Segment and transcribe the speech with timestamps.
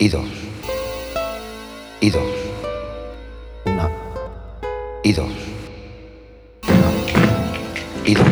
[0.00, 0.24] y dos,
[2.00, 2.22] y dos,
[3.66, 3.90] una,
[5.04, 5.30] y dos,
[6.66, 6.90] una,
[8.06, 8.26] y dos.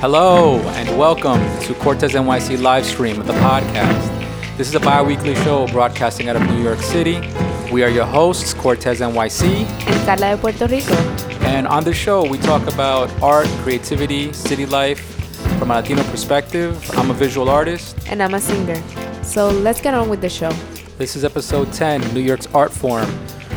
[0.00, 4.08] Hello and welcome to Cortez NYC live stream of the podcast.
[4.56, 7.20] This is a bi-weekly show broadcasting out of New York City.
[7.72, 10.94] We are your hosts, Cortez NYC, and Carla de Puerto Rico.
[11.42, 15.00] and on the show we talk about art, creativity, city life
[15.58, 16.78] from a Latino perspective.
[16.96, 17.96] I'm a visual artist.
[18.06, 18.80] And I'm a singer.
[19.22, 20.50] So let's get on with the show.
[20.98, 23.10] This is episode 10, New York's Art Forum.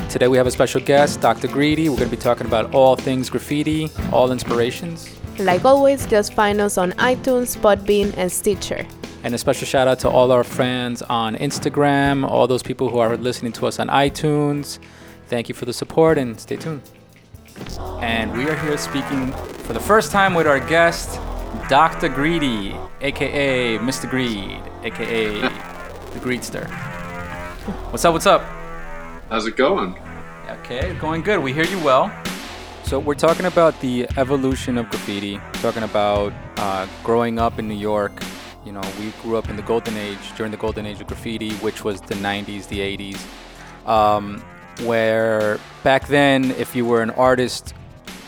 [0.10, 1.48] Today we have a special guest, Dr.
[1.48, 1.90] Greedy.
[1.90, 5.10] We're going to be talking about all things graffiti, all inspirations.
[5.40, 8.86] Like always, just find us on iTunes, Podbean, and Stitcher.
[9.24, 13.00] And a special shout out to all our friends on Instagram, all those people who
[13.00, 14.80] are listening to us on iTunes.
[15.28, 16.84] Thank you for the support and stay tuned.
[18.00, 19.32] And we are here speaking
[19.66, 21.20] for the first time with our guest,
[21.68, 22.08] Dr.
[22.08, 24.10] Greedy, aka Mr.
[24.10, 26.70] Greed, aka the Greedster.
[27.92, 28.14] What's up?
[28.14, 28.42] What's up?
[29.30, 29.98] How's it going?
[30.48, 31.42] Okay, going good.
[31.42, 32.12] We hear you well.
[32.84, 35.40] So we're talking about the evolution of graffiti.
[35.54, 38.22] Talking about uh, growing up in New York.
[38.64, 41.54] You know, we grew up in the golden age during the golden age of graffiti,
[41.56, 44.40] which was the '90s, the '80s, um,
[44.84, 47.74] where back then, if you were an artist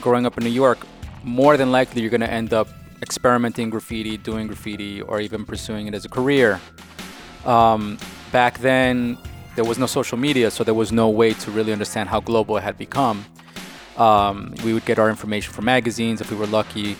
[0.01, 0.79] growing up in New York,
[1.23, 2.67] more than likely you're going to end up
[3.01, 6.59] experimenting graffiti, doing graffiti, or even pursuing it as a career.
[7.45, 7.97] Um,
[8.31, 9.17] back then,
[9.55, 12.57] there was no social media, so there was no way to really understand how global
[12.57, 13.25] it had become.
[13.97, 16.95] Um, we would get our information from magazines if we were lucky,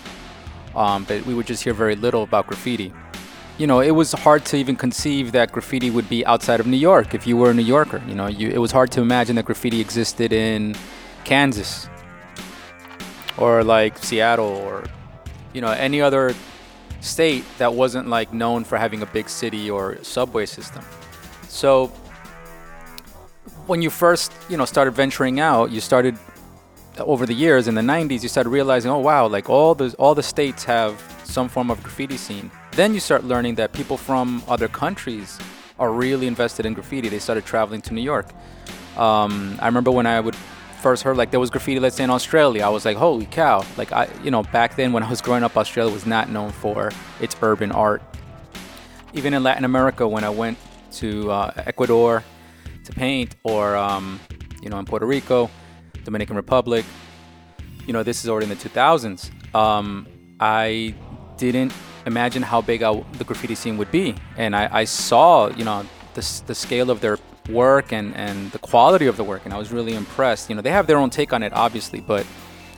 [0.76, 2.92] um, but we would just hear very little about graffiti.
[3.60, 6.78] You know, it was hard to even conceive that graffiti would be outside of New
[6.78, 8.02] York if you were a New Yorker.
[8.08, 10.76] You know, you, it was hard to imagine that graffiti existed in
[11.24, 11.90] Kansas
[13.38, 14.84] or like Seattle or,
[15.58, 16.36] you know, any other
[17.02, 20.84] state that wasn't like known for having a big city or subway system.
[21.50, 21.88] So
[23.66, 26.16] when you first, you know, started venturing out, you started
[27.00, 30.14] over the years in the 90s, you started realizing, oh wow, like all the all
[30.14, 30.94] the states have
[31.24, 32.52] some form of graffiti scene.
[32.74, 35.40] Then you start learning that people from other countries
[35.80, 37.10] are really invested in graffiti.
[37.10, 38.28] They started traveling to New York.
[38.96, 40.38] Um, I remember when I would
[40.78, 43.66] first heard like there was graffiti, let's say in Australia, I was like, holy cow!
[43.78, 46.52] Like I, you know, back then when I was growing up, Australia was not known
[46.52, 48.02] for its urban art.
[49.14, 50.58] Even in Latin America, when I went
[50.94, 52.24] to uh, Ecuador
[52.86, 54.20] to paint, or um,
[54.62, 55.50] you know, in Puerto Rico,
[56.04, 56.86] Dominican Republic,
[57.86, 59.56] you know, this is already in the 2000s.
[59.56, 60.08] Um,
[60.40, 60.94] I
[61.38, 61.74] didn't
[62.06, 65.86] imagine how big I, the graffiti scene would be, and I, I saw, you know,
[66.14, 67.18] the, the scale of their
[67.50, 70.50] work and, and the quality of the work, and I was really impressed.
[70.50, 72.26] You know, they have their own take on it, obviously, but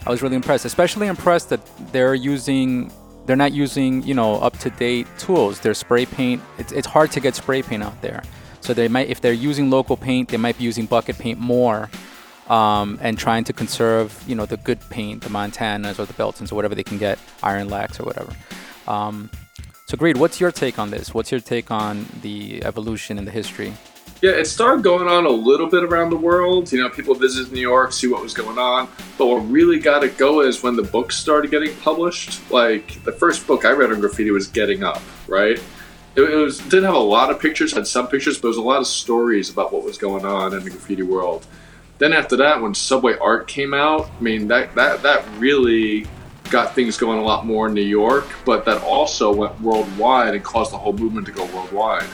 [0.05, 0.65] I was really impressed.
[0.65, 2.91] Especially impressed that they're using,
[3.25, 5.59] they're not using, you know, up to date tools.
[5.59, 6.41] They're spray paint.
[6.57, 8.23] It's, it's hard to get spray paint out there,
[8.61, 11.89] so they might, if they're using local paint, they might be using bucket paint more.
[12.47, 16.51] Um, and trying to conserve, you know, the good paint, the Montanas or the Beltons
[16.51, 18.33] or whatever they can get, Ironlaks or whatever.
[18.87, 19.29] Um,
[19.85, 21.13] so, Greed, what's your take on this?
[21.15, 23.73] What's your take on the evolution and the history?
[24.21, 26.73] Yeah, it started going on a little bit around the world.
[26.73, 28.89] You know, people visited New York, see what was going on.
[29.17, 32.51] But what really got it going is when the books started getting published.
[32.51, 35.57] Like the first book I read on graffiti was Getting Up, right?
[36.17, 38.57] It, it was didn't have a lot of pictures, had some pictures, but it was
[38.57, 41.45] a lot of stories about what was going on in the graffiti world.
[41.97, 46.07] Then after that, when Subway Art came out, I mean that that that really
[46.49, 50.43] got things going a lot more in New York, but that also went worldwide and
[50.43, 52.07] caused the whole movement to go worldwide.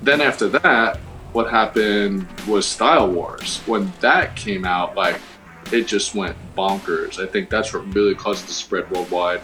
[0.00, 1.00] Then after that,
[1.38, 3.60] what happened was Style Wars.
[3.66, 5.20] When that came out, like
[5.70, 7.22] it just went bonkers.
[7.22, 9.40] I think that's what really caused it to spread worldwide.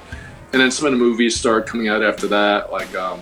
[0.53, 3.21] And then some of the movies started coming out after that, like um,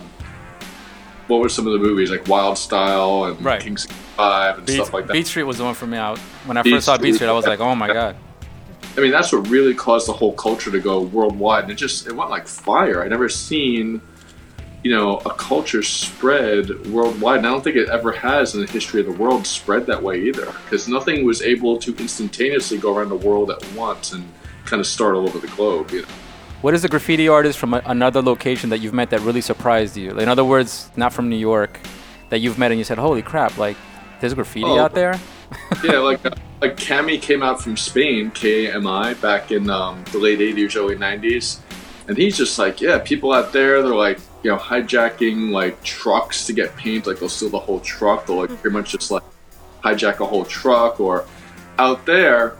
[1.27, 3.61] what were some of the movies like Wild Style and Right.
[3.61, 5.13] King Five and Beat, stuff like that.
[5.13, 5.97] Beat Street was the one for me.
[5.97, 6.17] Out
[6.47, 8.15] when I Beat first saw Beat Street, I was like, oh my god.
[8.97, 12.07] I mean, that's what really caused the whole culture to go worldwide, and it just
[12.07, 13.03] it went like fire.
[13.03, 14.01] I never seen,
[14.83, 18.71] you know, a culture spread worldwide, and I don't think it ever has in the
[18.71, 22.95] history of the world spread that way either, because nothing was able to instantaneously go
[22.95, 24.23] around the world at once and
[24.65, 25.91] kind of start all over the globe.
[25.91, 26.07] You know?
[26.61, 29.95] What is a graffiti artist from a, another location that you've met that really surprised
[29.95, 30.11] you?
[30.19, 31.79] In other words, not from New York,
[32.29, 33.77] that you've met and you said, holy crap, like
[34.19, 34.79] there's graffiti Oh.
[34.79, 35.19] out there?
[35.83, 36.31] yeah, like uh,
[36.61, 40.39] like Cami came out from Spain, K A M I, back in um, the late
[40.39, 41.59] '80s, early '90s,
[42.07, 46.45] and he's just like, yeah, people out there, they're like, you know, hijacking like trucks
[46.47, 49.23] to get paint, like they'll steal the whole truck, they'll like pretty much just like
[49.83, 51.25] hijack a whole truck, or
[51.79, 52.57] out there.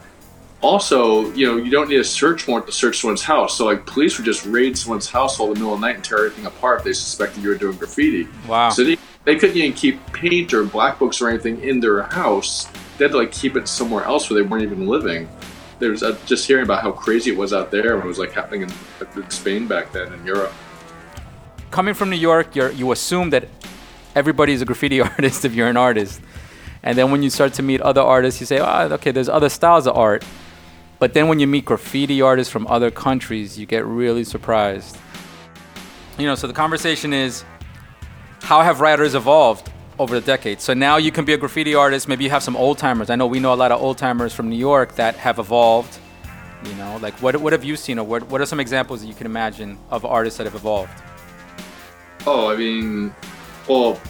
[0.60, 3.58] Also, you know, you don't need a search warrant to search someone's house.
[3.58, 5.96] So, like, police would just raid someone's house all in the middle of the night
[5.96, 8.26] and tear everything apart if they suspected you were doing graffiti.
[8.48, 8.70] Wow.
[8.70, 12.66] So they they couldn't even keep paint or black books or anything in their house.
[12.96, 15.28] They had to like keep it somewhere else where they weren't even living.
[15.78, 18.32] There's uh, just hearing about how crazy it was out there when it was like
[18.32, 18.72] happening in,
[19.16, 20.52] in Spain back then in Europe.
[21.70, 23.48] Coming from New York, you you assume that
[24.14, 26.20] everybody's a graffiti artist if you're an artist,
[26.82, 29.48] and then when you start to meet other artists, you say, oh, okay, there's other
[29.48, 30.24] styles of art.
[30.98, 34.96] But then when you meet graffiti artists from other countries, you get really surprised.
[36.18, 37.44] You know, so the conversation is
[38.42, 40.62] how have writers evolved over the decades?
[40.64, 43.10] So now you can be a graffiti artist, maybe you have some old timers.
[43.10, 45.98] I know we know a lot of old timers from New York that have evolved.
[46.64, 49.06] You know, like what, what have you seen or what, what are some examples that
[49.06, 50.90] you can imagine of artists that have evolved?
[52.26, 53.14] Oh, I mean,
[53.68, 54.00] well,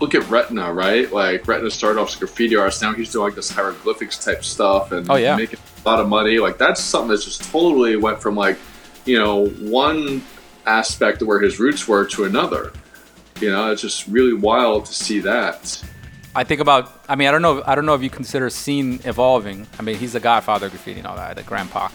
[0.00, 1.12] look at Retna, right?
[1.12, 2.80] Like Retna started off as a graffiti artist.
[2.82, 5.34] Now he's doing like this hieroglyphics type stuff and Oh, yeah.
[5.36, 6.38] making a lot of money.
[6.38, 8.58] Like that's something that's just totally went from like,
[9.04, 10.22] you know, one
[10.66, 12.72] aspect of where his roots were to another.
[13.40, 15.82] You know, it's just really wild to see that.
[16.34, 17.04] I think about.
[17.08, 17.62] I mean, I don't know.
[17.66, 19.66] I don't know if you consider Seen evolving.
[19.78, 21.88] I mean, he's the godfather of graffiti and all that, the grandpa.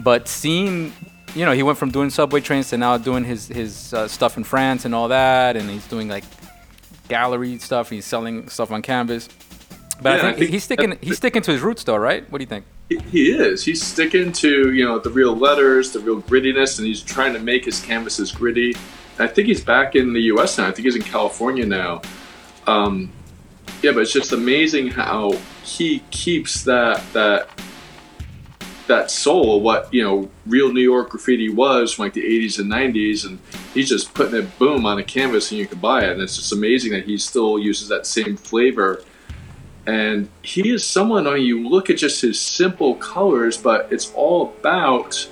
[0.00, 0.92] But Seen,
[1.34, 4.36] you know, he went from doing subway trains to now doing his his uh, stuff
[4.36, 6.24] in France and all that, and he's doing like
[7.08, 7.90] gallery stuff.
[7.90, 9.28] He's selling stuff on canvas.
[10.00, 10.98] But Yeah, I I think, think- he's sticking.
[11.00, 12.30] He's sticking to his roots, though, right?
[12.30, 12.64] What do you think?
[13.10, 13.64] He is.
[13.64, 17.38] He's sticking to you know the real letters, the real grittiness, and he's trying to
[17.38, 18.74] make his canvases gritty.
[19.18, 20.58] I think he's back in the U.S.
[20.58, 20.68] now.
[20.68, 22.02] I think he's in California now.
[22.66, 23.12] Um,
[23.82, 25.32] yeah, but it's just amazing how
[25.64, 27.48] he keeps that that
[28.88, 32.70] that soul what you know real New York graffiti was from like the 80s and
[32.70, 33.38] 90s, and
[33.74, 36.10] he's just putting it boom on a canvas and you can buy it.
[36.12, 39.02] And it's just amazing that he still uses that same flavor
[39.86, 44.12] and he is someone I mean, you look at just his simple colors but it's
[44.14, 45.28] all about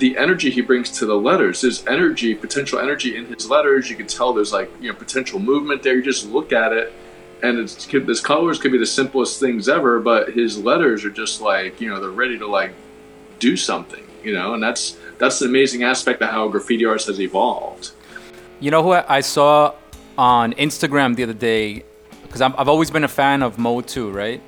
[0.00, 3.96] the energy he brings to the letters there's energy potential energy in his letters you
[3.96, 6.92] can tell there's like you know potential movement there you just look at it
[7.42, 11.40] and it's his colors could be the simplest things ever but his letters are just
[11.40, 12.72] like you know they're ready to like
[13.38, 17.20] do something you know and that's that's the amazing aspect of how graffiti arts has
[17.20, 17.92] evolved
[18.60, 19.74] You know who I saw
[20.18, 21.82] on Instagram the other day?
[22.22, 24.40] Because I've always been a fan of Mode 2, right?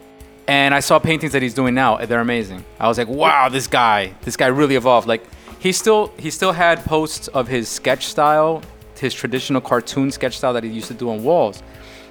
[0.46, 1.96] And I saw paintings that he's doing now.
[1.96, 2.62] They're amazing.
[2.78, 5.08] I was like, wow, this guy, this guy really evolved.
[5.08, 5.24] Like
[5.62, 8.62] he still he still had posts of his sketch style,
[8.98, 11.62] his traditional cartoon sketch style that he used to do on walls.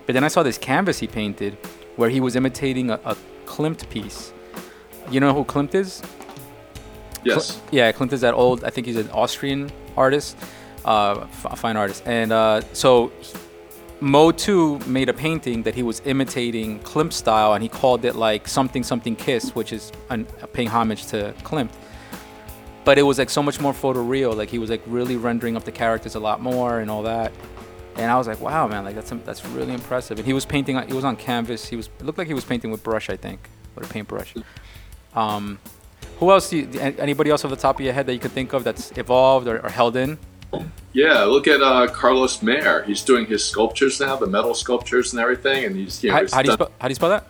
[0.06, 1.58] But then I saw this canvas he painted
[1.98, 3.16] where he was imitating a, a
[3.46, 4.32] Klimt piece.
[5.10, 6.02] You know who Klimt is?
[7.26, 8.64] yes Yeah, Klimt is that old.
[8.64, 10.38] I think he's an Austrian artist,
[10.86, 12.04] uh, f- fine artist.
[12.06, 13.12] And uh, so
[14.00, 18.16] Mode 2 made a painting that he was imitating Klimt style, and he called it
[18.16, 21.70] like something something kiss, which is an, paying homage to Klimt.
[22.84, 24.36] But it was like so much more photoreal.
[24.36, 27.32] Like he was like really rendering up the characters a lot more and all that.
[27.98, 30.18] And I was like, wow, man, like that's that's really impressive.
[30.18, 30.82] And he was painting.
[30.88, 31.68] He was on canvas.
[31.68, 31.90] He was.
[32.00, 34.34] It looked like he was painting with brush, I think, with a paintbrush.
[35.14, 35.60] Um,
[36.18, 36.50] who else?
[36.50, 38.64] Do you, anybody else off the top of your head that you could think of
[38.64, 40.18] that's evolved or, or held in?
[40.94, 42.84] Yeah, look at uh, Carlos Mare.
[42.84, 46.28] He's doing his sculptures now, the metal sculptures and everything, and he's you know How,
[46.32, 47.28] how do you spell, how do you spell that?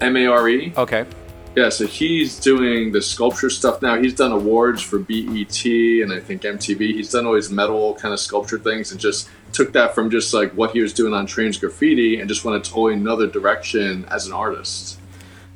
[0.00, 0.72] M A R E.
[0.76, 1.06] Okay.
[1.54, 4.00] Yeah, so he's doing the sculpture stuff now.
[4.00, 6.94] He's done awards for BET and I think MTV.
[6.94, 10.32] He's done all these metal kind of sculpture things and just took that from just
[10.32, 14.06] like what he was doing on Trains Graffiti and just went a totally another direction
[14.06, 14.98] as an artist.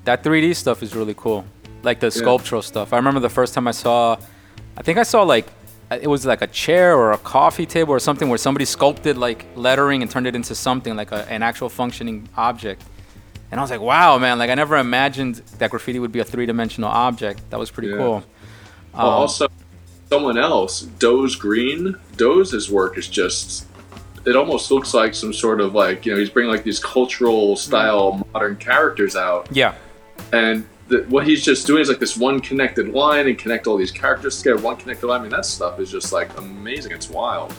[0.05, 1.47] That 3D stuff is really cool.
[1.83, 2.93] Like the sculptural stuff.
[2.93, 4.19] I remember the first time I saw,
[4.77, 5.47] I think I saw like,
[5.91, 9.17] uh, it was like a chair or a coffee table or something where somebody sculpted
[9.17, 12.83] like lettering and turned it into something like a, an actual functioning object.
[13.51, 16.25] And I was like, wow, man, like I never imagined that graffiti would be a
[16.25, 17.49] three dimensional object.
[17.51, 17.97] That was pretty Yeah.
[17.97, 18.25] cool.
[18.95, 19.49] Well, Um, also,
[20.11, 21.97] someone else, Doze Green.
[22.17, 23.67] Doze's work is just.
[24.25, 27.55] It almost looks like some sort of like you know he's bringing like these cultural
[27.57, 29.75] style modern characters out, yeah.
[30.33, 33.77] and the, what he's just doing is like this one connected line and connect all
[33.77, 34.61] these characters together.
[34.61, 35.21] One connected line.
[35.21, 36.91] I mean that stuff is just like amazing.
[36.91, 37.55] It's wild.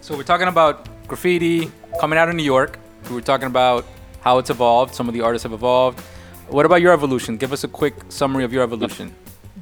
[0.00, 2.78] So we're talking about graffiti coming out of New York.
[3.08, 3.84] We were talking about
[4.22, 4.94] how it's evolved.
[4.94, 6.00] Some of the artists have evolved.
[6.48, 7.36] What about your evolution?
[7.36, 9.14] Give us a quick summary of your evolution.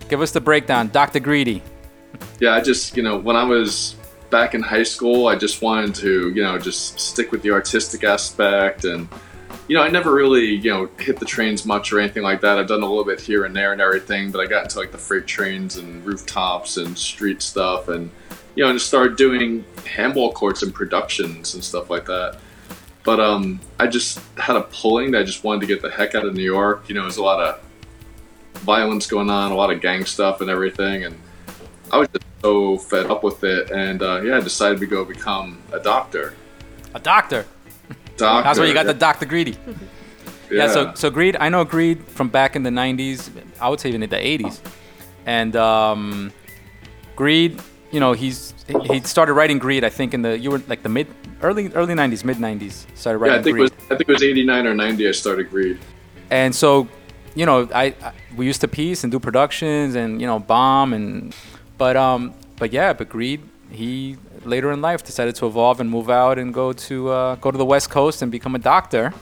[0.09, 1.21] Give us the breakdown, Dr.
[1.21, 1.63] Greedy.
[2.39, 3.97] Yeah, I just you know when I was
[4.31, 8.05] back in high school, I just wanted to you know just stick with the artistic
[8.05, 9.09] aspect and.
[9.67, 12.59] You know, I never really, you know, hit the trains much or anything like that.
[12.59, 14.91] I've done a little bit here and there and everything, but I got into like
[14.91, 18.11] the freight trains and rooftops and street stuff and,
[18.57, 22.39] you know, and started doing handball courts and productions and stuff like that.
[23.03, 26.15] But um, I just had a pulling that I just wanted to get the heck
[26.15, 26.89] out of New York.
[26.89, 27.61] You know, there's a lot of
[28.61, 31.19] violence going on, a lot of gang stuff and everything, and
[31.91, 33.71] I was just so fed up with it.
[33.71, 36.35] And uh, yeah, I decided to go become a doctor.
[36.95, 37.47] A doctor.
[38.17, 38.43] Doctor.
[38.45, 39.27] That's where you got the Dr.
[39.27, 39.57] Greedy.
[40.51, 40.67] Yeah.
[40.67, 43.31] so so Greed, I know Greed from back in the '90s.
[43.61, 44.59] I would say even in the '80s,
[45.25, 46.33] and um,
[47.15, 47.61] Greed,
[47.93, 48.53] you know, he's
[48.83, 49.85] he started writing Greed.
[49.85, 51.07] I think in the you were like the mid
[51.43, 52.87] early early '90s, mid '90s.
[52.97, 53.73] Started writing yeah, I think Greed.
[53.73, 55.09] it was I think it was 89 or 90.
[55.09, 55.79] I started Greed.
[56.31, 56.89] and so
[57.35, 60.93] you know I, I we used to piece and do productions and you know bomb
[60.93, 61.35] and
[61.79, 66.11] but um but yeah but greed he later in life decided to evolve and move
[66.11, 69.13] out and go to uh, go to the west coast and become a doctor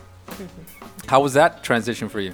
[1.07, 2.33] how was that transition for you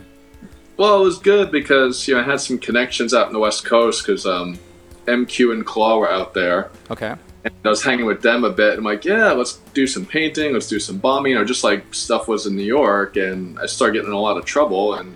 [0.77, 3.65] Well, it was good because you know I had some connections out in the West
[3.65, 4.59] Coast because um,
[5.07, 6.71] MQ and Claw were out there.
[6.91, 8.79] okay And I was hanging with them a bit.
[8.79, 12.29] I'm like, yeah, let's do some painting, let's do some bombing, or just like stuff
[12.29, 13.17] was in New York.
[13.17, 14.95] And I started getting in a lot of trouble.
[14.95, 15.15] And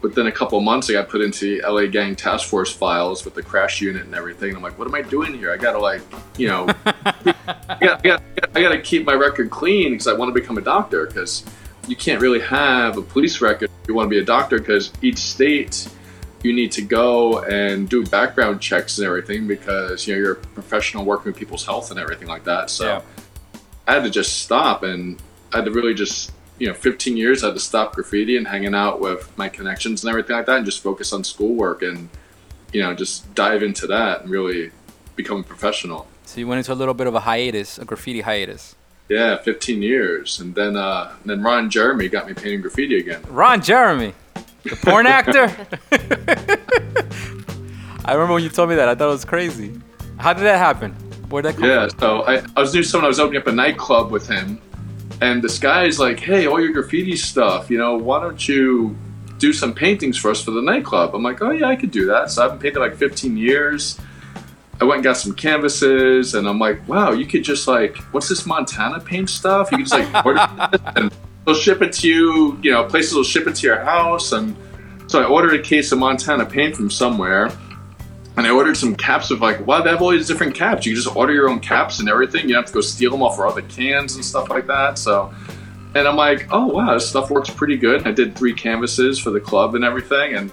[0.00, 3.34] within a couple months, I got put into the LA Gang Task Force files with
[3.34, 4.56] the crash unit and everything.
[4.56, 5.52] I'm like, what am I doing here?
[5.52, 6.02] I gotta like,
[6.36, 8.22] you know, I, got, I, got,
[8.54, 11.06] I gotta keep my record clean because I want to become a doctor.
[11.06, 11.44] Because
[11.88, 14.92] you can't really have a police record if you want to be a doctor because
[15.02, 15.88] each state
[16.42, 20.36] you need to go and do background checks and everything because you know you're a
[20.36, 22.70] professional working with people's health and everything like that.
[22.70, 23.00] So Yeah.
[23.86, 25.20] I had to just stop and
[25.52, 28.46] I had to really just you know 15 years I had to stop graffiti and
[28.46, 32.08] hanging out with my connections and everything like that and just focus on schoolwork and
[32.72, 34.70] you know just dive into that and really
[35.16, 36.06] become a professional.
[36.24, 38.74] so you went into a little bit of a hiatus a graffiti hiatus
[39.08, 43.22] Yeah, 15 years and then uh, and then Ron Jeremy got me painting graffiti again.
[43.28, 44.12] ron jeremy
[44.70, 45.44] the porn actor
[48.04, 49.78] i remember when you told me that i thought it was crazy
[50.18, 50.92] how did that happen
[51.30, 53.46] where'd that come Yeah, from so I, I was doing someone I was opening up
[53.46, 54.60] a nightclub with him,
[55.20, 58.96] and this guy's like, "Hey, all your graffiti stuff, you know, why don't you
[59.38, 62.06] do some paintings for us for the nightclub?" I'm like, "Oh yeah, I could do
[62.06, 64.00] that." So I've been painting like 15 years.
[64.80, 68.28] I went and got some canvases, and I'm like, "Wow, you could just like, what's
[68.28, 69.70] this Montana paint stuff?
[69.70, 70.50] You could just like
[70.96, 71.12] and
[71.48, 72.58] they'll ship it to you.
[72.62, 74.54] You know, places will ship it to your house." And
[75.06, 77.50] so I ordered a case of Montana paint from somewhere.
[78.36, 80.86] And I ordered some caps of like, wow, they have all these different caps.
[80.86, 82.42] You just order your own caps and everything.
[82.42, 84.96] You don't have to go steal them off for other cans and stuff like that.
[84.96, 85.34] So,
[85.96, 88.06] and I'm like, oh wow, this stuff works pretty good.
[88.06, 90.52] I did three canvases for the club and everything, and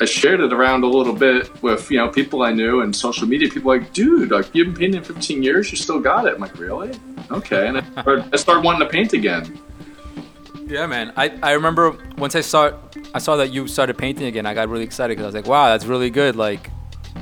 [0.00, 3.28] I shared it around a little bit with you know people I knew and social
[3.28, 3.48] media.
[3.48, 6.34] People like, dude, like you've been painting 15 years, you still got it.
[6.34, 6.98] I'm like, really?
[7.30, 7.68] Okay.
[7.68, 9.60] And I started, I started wanting to paint again.
[10.66, 11.12] Yeah, man.
[11.16, 12.72] I, I remember once I saw
[13.14, 14.46] I saw that you started painting again.
[14.46, 16.34] I got really excited because I was like, wow, that's really good.
[16.34, 16.70] Like,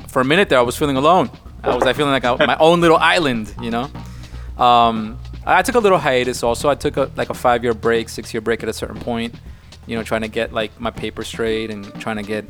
[0.07, 1.29] for a minute there, I was feeling alone.
[1.63, 3.89] I was I feeling like I, my own little island, you know.
[4.57, 6.41] Um, I took a little hiatus.
[6.41, 8.99] Also, I took a like a five year break, six year break at a certain
[8.99, 9.35] point.
[9.85, 12.45] You know, trying to get like my paper straight and trying to get,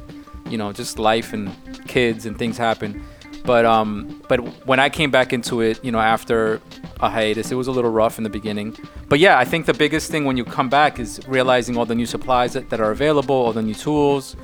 [0.50, 1.54] you know, just life and
[1.88, 3.04] kids and things happen.
[3.44, 6.62] But um, but when I came back into it, you know, after
[7.02, 8.76] a hiatus, it was a little rough in the beginning.
[9.10, 11.96] But yeah, I think the biggest thing when you come back is realizing all the
[11.96, 14.36] new supplies that, that are available, all the new tools,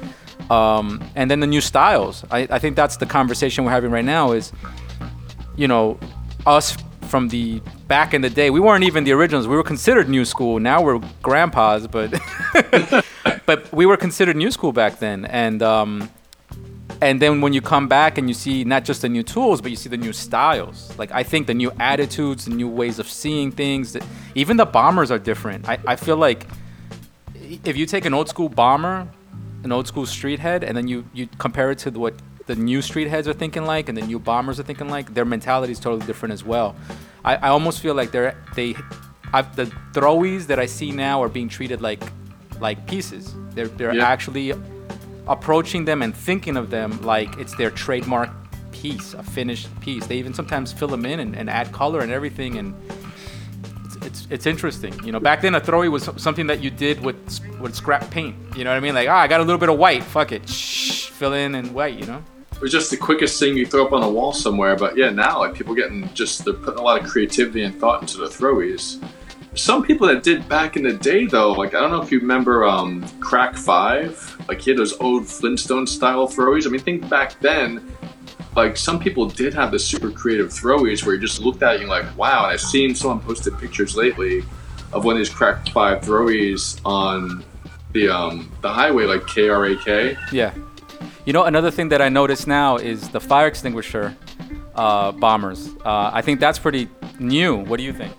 [0.50, 2.26] um, and then the new styles.
[2.32, 4.32] I, I think that's the conversation we're having right now.
[4.32, 4.52] Is
[5.56, 6.00] you know,
[6.46, 9.48] us from the back in the day, we weren't even the originals.
[9.48, 10.60] We were considered new school.
[10.60, 12.14] Now we're grandpas, but
[13.46, 15.26] but we were considered new school back then.
[15.26, 16.10] And um,
[17.02, 19.72] and then when you come back and you see not just the new tools, but
[19.72, 20.96] you see the new styles.
[20.98, 23.94] Like I think the new attitudes, the new ways of seeing things.
[23.94, 24.04] That
[24.36, 25.68] even the bombers are different.
[25.68, 26.48] I, I feel like
[27.66, 29.08] if you take an old school bomber,
[29.64, 32.14] an old school street head, and then you you compare it to what
[32.48, 35.26] the new street heads are thinking like, and the new bombers are thinking like, their
[35.26, 36.76] mentality is totally different as well.
[37.24, 38.76] I, I almost feel like they're they,
[39.34, 42.02] i the throwies that I see now are being treated like
[42.60, 43.34] like pieces.
[43.56, 44.06] They're they're Yeah.
[44.08, 44.54] actually
[45.32, 48.30] approaching them and thinking of them like it's their trademark
[48.72, 50.06] piece, a finished piece.
[50.08, 52.76] They even sometimes fill them in and, and add color and everything, and
[53.86, 54.94] it's, it's it's interesting.
[55.06, 57.18] You know, back then a throwy was something that you did with
[57.60, 58.36] with scrap paint.
[58.56, 58.96] You know what I mean?
[58.96, 60.04] Like, ah, I got a little bit of white.
[60.04, 62.00] Fuck it, shh, fill in and white.
[62.00, 62.24] You know?
[62.54, 64.76] It was just the quickest thing you throw up on a wall somewhere.
[64.76, 68.02] But yeah, now like people getting just they're putting a lot of creativity and thought
[68.02, 69.02] into the throwies.
[69.54, 72.20] Some people that did back in the day though, like I don't know if you
[72.20, 76.66] remember um, Crack Five, like he had those old Flintstone style throwies.
[76.66, 77.94] I mean, think back then,
[78.56, 81.82] like some people did have the super creative throwies where you just looked at it
[81.82, 82.44] and you're like, wow.
[82.44, 84.44] And I've seen someone posted pictures lately
[84.94, 87.44] of one of these Crack Five throwies on
[87.92, 90.32] the um, the highway, like KRAK.
[90.32, 90.54] Yeah.
[91.26, 94.16] You know, another thing that I notice now is the fire extinguisher
[94.76, 95.70] uh, bombers.
[95.86, 96.88] Uh, I think that's pretty
[97.20, 97.58] new.
[97.58, 98.14] What do you think?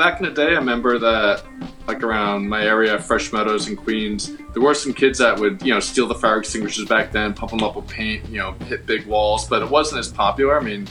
[0.00, 1.42] Back in the day, I remember that,
[1.86, 5.74] like around my area, Fresh Meadows and Queens, there were some kids that would, you
[5.74, 8.86] know, steal the fire extinguishers back then, pump them up with paint, you know, hit
[8.86, 10.58] big walls, but it wasn't as popular.
[10.58, 10.88] I mean,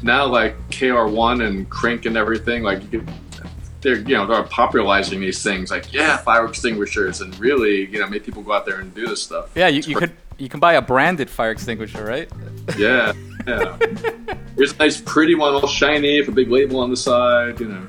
[0.00, 3.10] now, like KR1 and Krink and everything, like you could,
[3.80, 8.06] they're you know they're popularizing these things like yeah fire extinguishers and really you know
[8.06, 9.50] make people go out there and do this stuff.
[9.56, 12.30] Yeah, you, you could you can buy a branded fire extinguisher, right?
[12.78, 13.12] Yeah,
[13.44, 13.76] yeah.
[14.56, 17.58] Here's a nice pretty one, all shiny, with a big label on the side.
[17.58, 17.88] You know.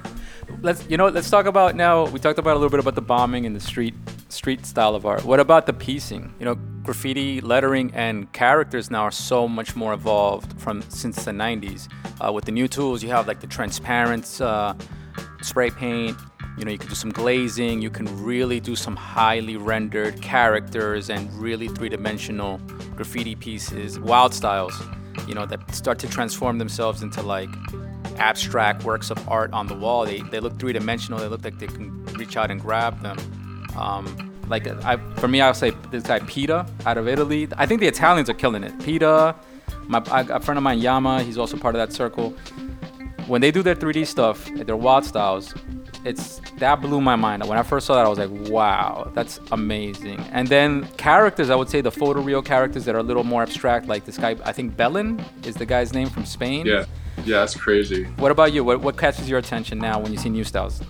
[0.62, 2.08] Let's you know let's talk about now.
[2.08, 3.94] We talked about a little bit about the bombing and the street
[4.30, 5.24] street style of art.
[5.24, 6.34] What about the piecing?
[6.40, 11.32] You know, graffiti lettering and characters now are so much more evolved from since the
[11.32, 11.88] 90s.
[12.20, 14.74] Uh, with the new tools, you have like the transparent uh,
[15.42, 16.18] spray paint.
[16.58, 17.84] You know, you can do some glazing.
[17.84, 22.58] You can really do some highly rendered characters and really three-dimensional
[22.96, 24.74] graffiti pieces, wild styles.
[25.28, 27.50] You know, that start to transform themselves into like
[28.18, 30.06] abstract works of art on the wall.
[30.06, 31.20] They, they look three dimensional.
[31.20, 33.18] They look like they can reach out and grab them.
[33.78, 37.48] Um, like I, for me, I would say this guy Peeta out of Italy.
[37.58, 38.78] I think the Italians are killing it.
[38.80, 39.36] Peeta,
[39.88, 42.32] my a friend of mine Yama, he's also part of that circle.
[43.28, 45.54] When they do their 3D stuff, their wild styles,
[46.06, 47.46] it's that blew my mind.
[47.46, 50.20] When I first saw that, I was like, wow, that's amazing.
[50.32, 53.88] And then characters, I would say the photoreal characters that are a little more abstract,
[53.88, 54.38] like this guy.
[54.46, 56.66] I think Belin is the guy's name from Spain.
[56.66, 56.86] Yeah,
[57.28, 58.06] yeah, that's crazy.
[58.18, 58.64] What about you?
[58.64, 60.82] What, what catches your attention now when you see new styles?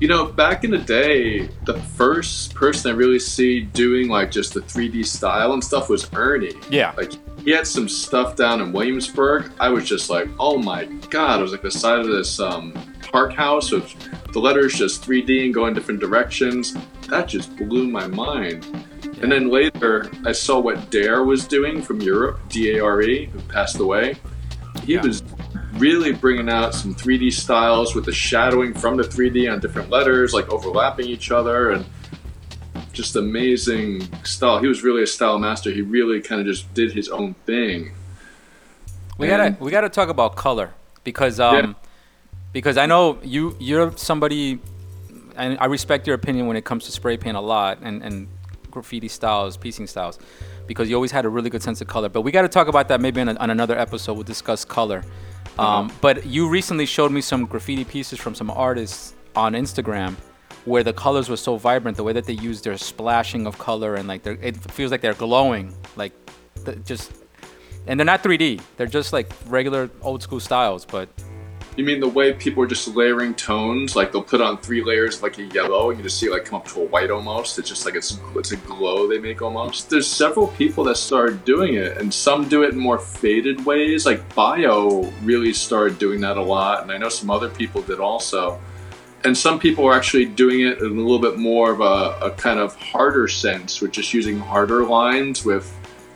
[0.00, 4.54] You know, back in the day, the first person I really see doing like just
[4.54, 6.52] the 3D style and stuff was Ernie.
[6.68, 6.92] Yeah.
[6.96, 7.12] Like
[7.44, 9.52] he had some stuff down in Williamsburg.
[9.60, 11.38] I was just like, oh my god!
[11.38, 12.72] It was like the side of this um,
[13.02, 13.94] park house with
[14.32, 16.74] the letters just 3D and going different directions.
[17.08, 18.66] That just blew my mind.
[19.22, 23.26] And then later, I saw what Dare was doing from Europe, D A R E,
[23.26, 24.16] who passed away.
[24.84, 25.02] He Yeah.
[25.02, 25.22] was
[25.78, 30.32] really bringing out some 3D styles with the shadowing from the 3D on different letters,
[30.32, 31.84] like overlapping each other, and
[32.92, 34.58] just amazing style.
[34.60, 35.70] He was really a style master.
[35.70, 37.92] He really kind of just did his own thing.
[39.18, 40.70] We And- gotta we gotta talk about color
[41.02, 41.72] because um Yeah.
[42.52, 44.60] because I know you you're somebody
[45.36, 48.28] and I respect your opinion when it comes to spray paint a lot and and
[48.70, 50.18] graffiti styles, piecing styles,
[50.66, 52.08] because you always had a really good sense of color.
[52.08, 54.14] But we got to talk about that maybe on, a, on another episode.
[54.14, 55.04] We'll discuss color.
[55.58, 60.16] Um, but you recently showed me some graffiti pieces from some artists on Instagram
[60.64, 63.96] where the colors were so vibrant, the way that they use their splashing of color
[63.96, 66.12] and like it feels like they're glowing, like
[66.84, 67.12] just
[67.86, 68.60] and they're not 3D.
[68.76, 70.84] They're just like regular old school styles.
[70.84, 71.08] But
[71.76, 73.96] You mean the way people are just layering tones?
[73.96, 76.32] Like they'll put on three layers of like a yellow, and you just see it
[76.32, 77.58] like come up to a white almost.
[77.58, 79.90] It's just like it's it's a glow they make almost.
[79.90, 84.06] There's several people that started doing it, and some do it in more faded ways.
[84.06, 87.98] Like Bio really started doing that a lot, and I know some other people did
[87.98, 88.60] also.
[89.24, 92.30] And some people are actually doing it in a little bit more of a, a
[92.36, 95.74] kind of harder sense, with just using harder lines with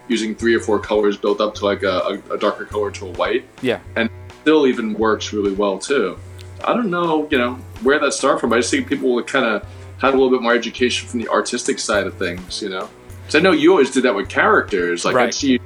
[0.09, 3.07] using three or four colors built up to like a, a, a darker color to
[3.07, 3.79] a white yeah,
[4.49, 6.19] still even works really well too.
[6.65, 8.55] I don't know, you know, where that started from.
[8.55, 11.79] I just think people kind of had a little bit more education from the artistic
[11.79, 12.89] side of things, you know.
[13.21, 15.05] Because I know you always did that with characters.
[15.05, 15.27] Like Right.
[15.27, 15.61] I'd see you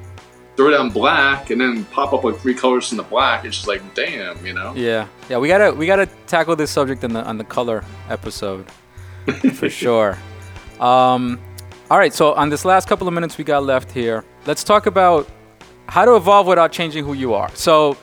[0.57, 3.45] throw down black and then pop up like three colors from the black.
[3.45, 4.75] It's just like, damn, you know.
[4.75, 5.38] yeah, yeah.
[5.38, 8.66] We gotta we gotta tackle this subject in the on the color episode
[9.55, 10.18] for sure.
[10.81, 11.38] Um,
[11.88, 12.12] all right.
[12.12, 15.29] So on this last couple of minutes we got left here, let's talk about
[15.87, 17.49] how to evolve without changing who you are.
[17.55, 17.97] So.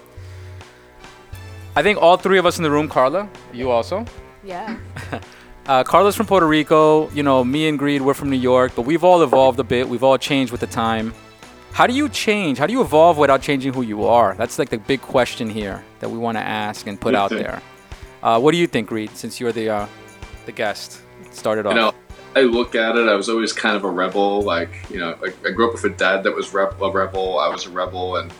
[1.79, 4.05] I think all three of us in the room, Carla, you also,
[4.43, 4.75] Yeah.
[5.65, 7.11] Uh, Carlos from Puerto Rico.
[7.11, 9.87] You know, me and Greed, we're from New York, but we've all evolved a bit.
[9.87, 11.13] We've all changed with the time.
[11.73, 12.57] How do you change?
[12.57, 14.33] How do you evolve without changing who you are?
[14.33, 17.61] That's like the big question here that we want to ask and put out there.
[18.23, 19.15] Uh, what do you think, Reed?
[19.15, 19.87] Since you're the uh,
[20.47, 21.75] the guest, started off.
[21.75, 21.93] You know,
[22.35, 23.07] I look at it.
[23.07, 24.41] I was always kind of a rebel.
[24.41, 27.37] Like, you know, like I grew up with a dad that was rep- a rebel.
[27.37, 28.33] I was a rebel, and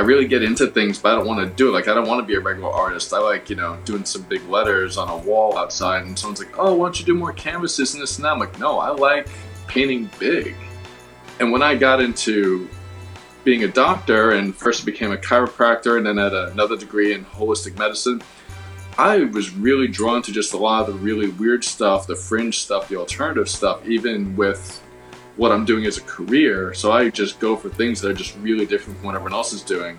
[0.00, 1.72] I really get into things, but I don't want to do it.
[1.72, 3.12] Like, I don't want to be a regular artist.
[3.12, 6.58] I like, you know, doing some big letters on a wall outside, and someone's like,
[6.58, 8.88] "Oh, why don't you do more canvases and this and that?" I'm like, "No, I
[8.92, 9.28] like
[9.66, 10.56] painting big."
[11.38, 12.66] And when I got into
[13.44, 17.76] being a doctor and first became a chiropractor and then had another degree in holistic
[17.76, 18.22] medicine,
[18.96, 22.60] I was really drawn to just a lot of the really weird stuff, the fringe
[22.60, 24.82] stuff, the alternative stuff, even with
[25.40, 26.74] what I'm doing as a career.
[26.74, 29.54] So I just go for things that are just really different from what everyone else
[29.54, 29.98] is doing.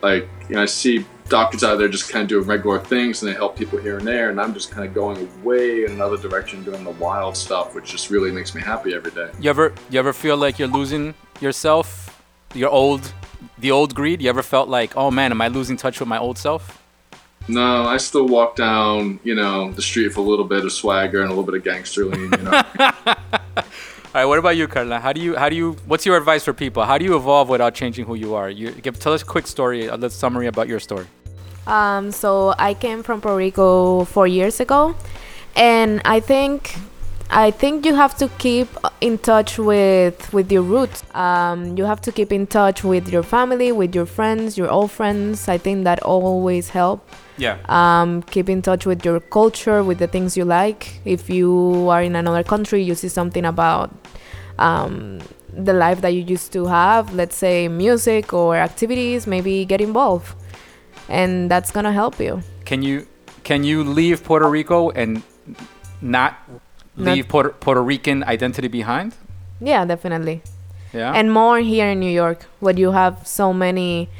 [0.00, 3.30] Like, you know, I see doctors out there just kind of doing regular things and
[3.30, 6.16] they help people here and there, and I'm just kind of going way in another
[6.16, 9.30] direction, doing the wild stuff, which just really makes me happy every day.
[9.38, 12.18] You ever you ever feel like you're losing yourself,
[12.54, 13.12] your old,
[13.58, 14.22] the old Greed?
[14.22, 16.82] You ever felt like, oh man, am I losing touch with my old self?
[17.48, 21.20] No, I still walk down, you know, the street with a little bit of swagger
[21.20, 22.62] and a little bit of gangster lean, you know.
[24.14, 25.00] All right, what about you, Carla?
[25.00, 26.84] How do you how do you what's your advice for people?
[26.84, 28.50] How do you evolve without changing who you are?
[28.50, 31.06] You give tell us a quick story, a little summary about your story.
[31.66, 34.94] Um, so I came from Puerto Rico four years ago,
[35.56, 36.76] and I think
[37.34, 38.68] I think you have to keep
[39.00, 41.02] in touch with with your roots.
[41.14, 44.90] Um, you have to keep in touch with your family, with your friends, your old
[44.90, 45.48] friends.
[45.48, 47.08] I think that always help.
[47.38, 47.56] Yeah.
[47.70, 51.00] Um, keep in touch with your culture, with the things you like.
[51.06, 53.90] If you are in another country, you see something about
[54.58, 59.80] um, the life that you used to have, let's say music or activities, maybe get
[59.80, 60.36] involved,
[61.08, 62.42] and that's gonna help you.
[62.66, 63.06] Can you
[63.42, 65.22] can you leave Puerto Rico and
[66.02, 66.61] not Not-
[66.96, 69.14] leave Puerto, Puerto Rican identity behind?
[69.60, 70.42] Yeah, definitely.
[70.92, 71.12] Yeah.
[71.14, 74.10] and more here in New York, where you have so many,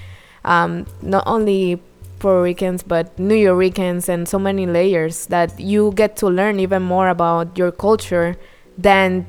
[0.42, 1.82] um, not only
[2.18, 6.82] Puerto Ricans but New Yorkers and so many layers that you get to learn even
[6.82, 8.36] more about your culture
[8.78, 9.26] than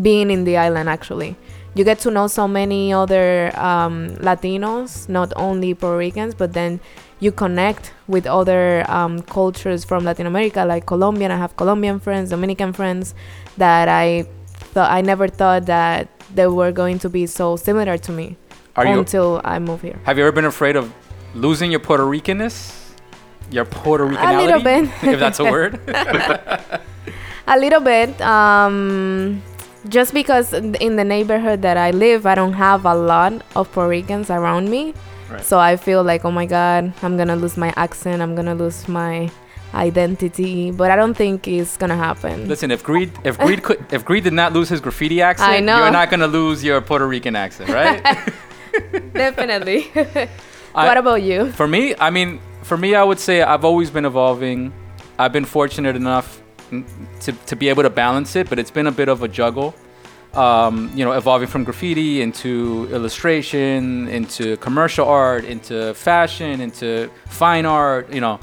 [0.00, 0.88] being in the island.
[0.88, 1.36] Actually,
[1.74, 6.80] you get to know so many other um, Latinos, not only Puerto Ricans, but then
[7.20, 11.30] you connect with other um, cultures from Latin America, like Colombian.
[11.30, 13.14] I have Colombian friends, Dominican friends
[13.56, 14.26] that I
[14.74, 18.36] thought I never thought that they were going to be so similar to me
[18.74, 19.98] Are you until I moved here.
[20.04, 20.92] have you ever been afraid of
[21.34, 22.92] losing your Puerto Ricanness?
[23.50, 24.90] Your Puerto A little bit.
[25.02, 25.80] if that's a word.
[27.48, 28.20] A little bit.
[28.20, 29.40] Um,
[29.88, 33.88] just because in the neighborhood that I live, I don't have a lot of Puerto
[33.88, 34.94] Ricans around me.
[35.30, 35.44] Right.
[35.44, 38.22] So I feel like, oh my God, I'm going to lose my accent.
[38.22, 39.30] I'm going to lose my
[39.74, 40.70] identity.
[40.70, 42.48] But I don't think it's going to happen.
[42.48, 45.60] Listen, if Greed if Greed could if Greed did not lose his graffiti accent, I
[45.60, 45.78] know.
[45.78, 48.02] you're not gonna lose your Puerto Rican accent, right?
[49.12, 49.90] Definitely.
[50.74, 51.52] I- what about you?
[51.52, 54.72] For me, I mean, for me, I would say I've always been evolving.
[55.18, 56.42] I've been fortunate enough
[57.20, 59.74] to, to be able to balance it, but it's been a bit of a juggle.
[60.36, 67.64] Um, you know, evolving from graffiti into illustration, into commercial art, into fashion, into fine
[67.64, 68.38] art, you know,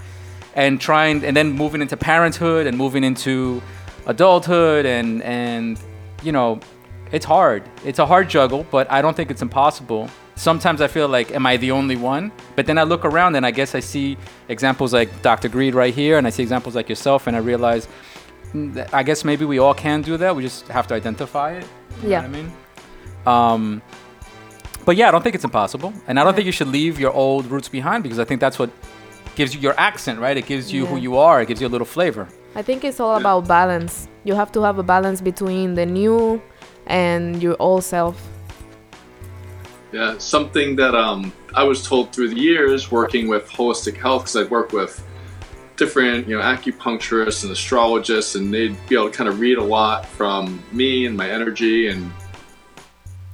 [0.55, 3.61] and trying, and then moving into parenthood and moving into
[4.07, 5.79] adulthood, and and
[6.23, 6.59] you know,
[7.11, 7.61] it's hard.
[7.85, 10.09] It's a hard juggle, but I don't think it's impossible.
[10.35, 12.31] Sometimes I feel like, am I the only one?
[12.55, 14.17] But then I look around and I guess I see
[14.49, 15.47] examples like Dr.
[15.47, 17.87] Greed right here, and I see examples like yourself, and I realize,
[18.51, 20.35] mm, I guess maybe we all can do that.
[20.35, 21.67] We just have to identify it.
[22.01, 22.21] You Yeah.
[22.21, 22.51] Know what I mean?
[23.25, 23.81] Um,
[24.85, 26.35] but yeah, I don't think it's impossible, and I don't Yeah.
[26.37, 28.69] think you should leave your old roots behind because I think that's what
[29.35, 30.35] gives you your accent, right?
[30.37, 31.41] It gives you who you are.
[31.41, 32.27] It gives you a little flavor.
[32.55, 34.07] I think it's all about balance.
[34.25, 36.41] You have to have a balance between the new
[36.85, 38.15] and your old self.
[39.91, 44.35] Yeah, something that um, I was told through the years working with holistic health, because
[44.35, 45.01] I'd work with
[45.77, 49.63] different, you know, acupuncturists and astrologists, and they'd be able to kind of read a
[49.63, 52.11] lot from me and my energy and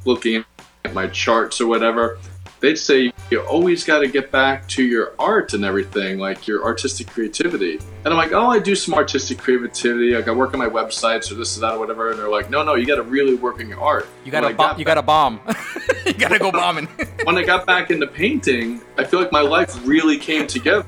[0.05, 0.43] looking
[0.85, 2.17] at my charts or whatever.
[2.61, 6.65] They'd say you always got to get back to your art and everything, like your
[6.65, 7.79] artistic creativity.
[8.03, 10.13] And I'm like, oh, I do some artistic creativity.
[10.13, 12.11] Like I work on my websites or this or that or whatever.
[12.11, 14.07] And they're like, no, no, you got to really work on your art.
[14.25, 14.57] You got to bomb.
[14.57, 15.39] got You got to bomb.
[16.05, 16.85] you got to go bombing.
[17.23, 20.85] when I got back into painting, I feel like my life really came together.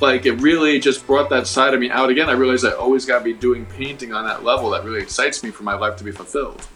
[0.00, 2.28] Like it really just brought that side of me out again.
[2.28, 5.42] I realized I always got to be doing painting on that level that really excites
[5.42, 6.66] me for my life to be fulfilled.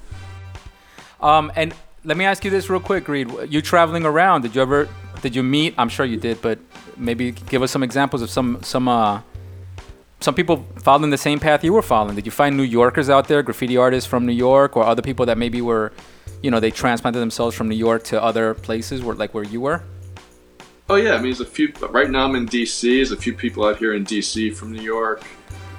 [1.21, 3.31] Um, and let me ask you this real quick, Reed.
[3.49, 4.43] You traveling around?
[4.43, 4.89] Did you ever?
[5.23, 5.75] Did you meet?
[5.79, 6.59] I'm sure you did, but
[6.97, 9.23] maybe give us some examples of some some uh,
[10.21, 12.15] some people following the same path you were following.
[12.15, 15.25] Did you find New Yorkers out there, graffiti artists from New York, or other people
[15.27, 15.93] that maybe were,
[16.43, 19.63] you know, they transplanted themselves from New York to other places, where like where you
[19.63, 19.83] were?
[20.91, 21.73] Oh yeah, I mean, there's a few.
[21.91, 22.83] Right now, I'm in DC.
[22.83, 25.25] There's a few people out here in DC from New York.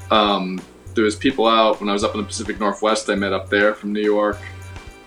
[0.10, 0.60] Um,
[0.96, 3.08] there was people out when I was up in the Pacific Northwest.
[3.10, 4.40] I met up there from New York.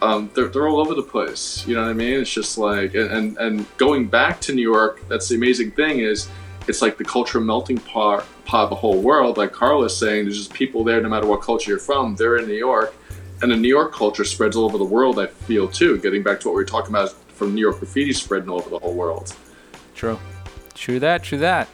[0.01, 1.67] Um, they're, they're all over the place.
[1.67, 2.21] You know what I mean?
[2.21, 5.03] It's just like, and, and going back to New York.
[5.09, 6.29] That's the amazing thing is,
[6.69, 9.37] it's like the cultural melting pot pot of the whole world.
[9.37, 12.15] Like Carla's saying, there's just people there, no matter what culture you're from.
[12.15, 12.95] They're in New York,
[13.43, 15.19] and the New York culture spreads all over the world.
[15.19, 15.99] I feel too.
[15.99, 18.71] Getting back to what we were talking about from New York graffiti spreading all over
[18.71, 19.35] the whole world.
[19.99, 20.17] True.
[20.75, 21.25] True that.
[21.25, 21.69] True that.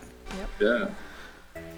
[0.59, 0.89] Yeah.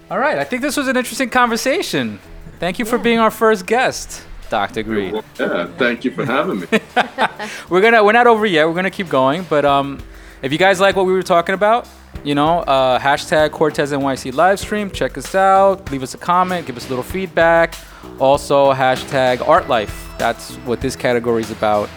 [0.09, 0.37] All right.
[0.37, 2.19] I think this was an interesting conversation.
[2.57, 4.81] Thank you for being our first guest, Dr.
[4.81, 5.11] Greed.
[5.11, 6.67] Well, yeah, thank you for having me.
[7.69, 8.65] we're gonna we're not over yet.
[8.65, 9.45] We're gonna keep going.
[9.49, 10.01] But um,
[10.41, 11.85] if you guys like what we were talking about,
[12.23, 14.93] you know, uh, hashtag Cortez NYC livestream.
[14.93, 15.91] Check us out.
[15.91, 16.65] Leave us a comment.
[16.65, 17.75] Give us a little feedback.
[18.19, 20.13] Also hashtag Art Life.
[20.17, 21.89] That's what this category is about.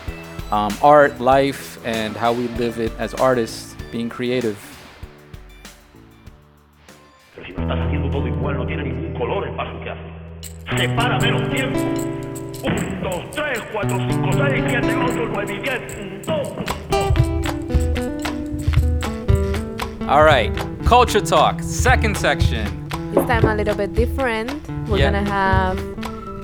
[0.51, 4.57] Um, art, life, and how we live it as artists, being creative.
[7.35, 10.01] Pero si lo estás haciendo todo igual, no tiene ningún color el paso que hace.
[10.89, 11.79] Separa menos tiempo.
[12.63, 15.81] Un, dos, tres, cuatro, cinco, seis, siete, ocho, nueve y diez.
[15.99, 16.65] Un, dos, un,
[20.01, 20.09] dos.
[20.09, 20.53] All right,
[20.85, 22.67] Culture Talk, second section.
[23.15, 24.51] This time a little bit different.
[24.89, 25.11] We're Yeah.
[25.13, 25.77] gonna have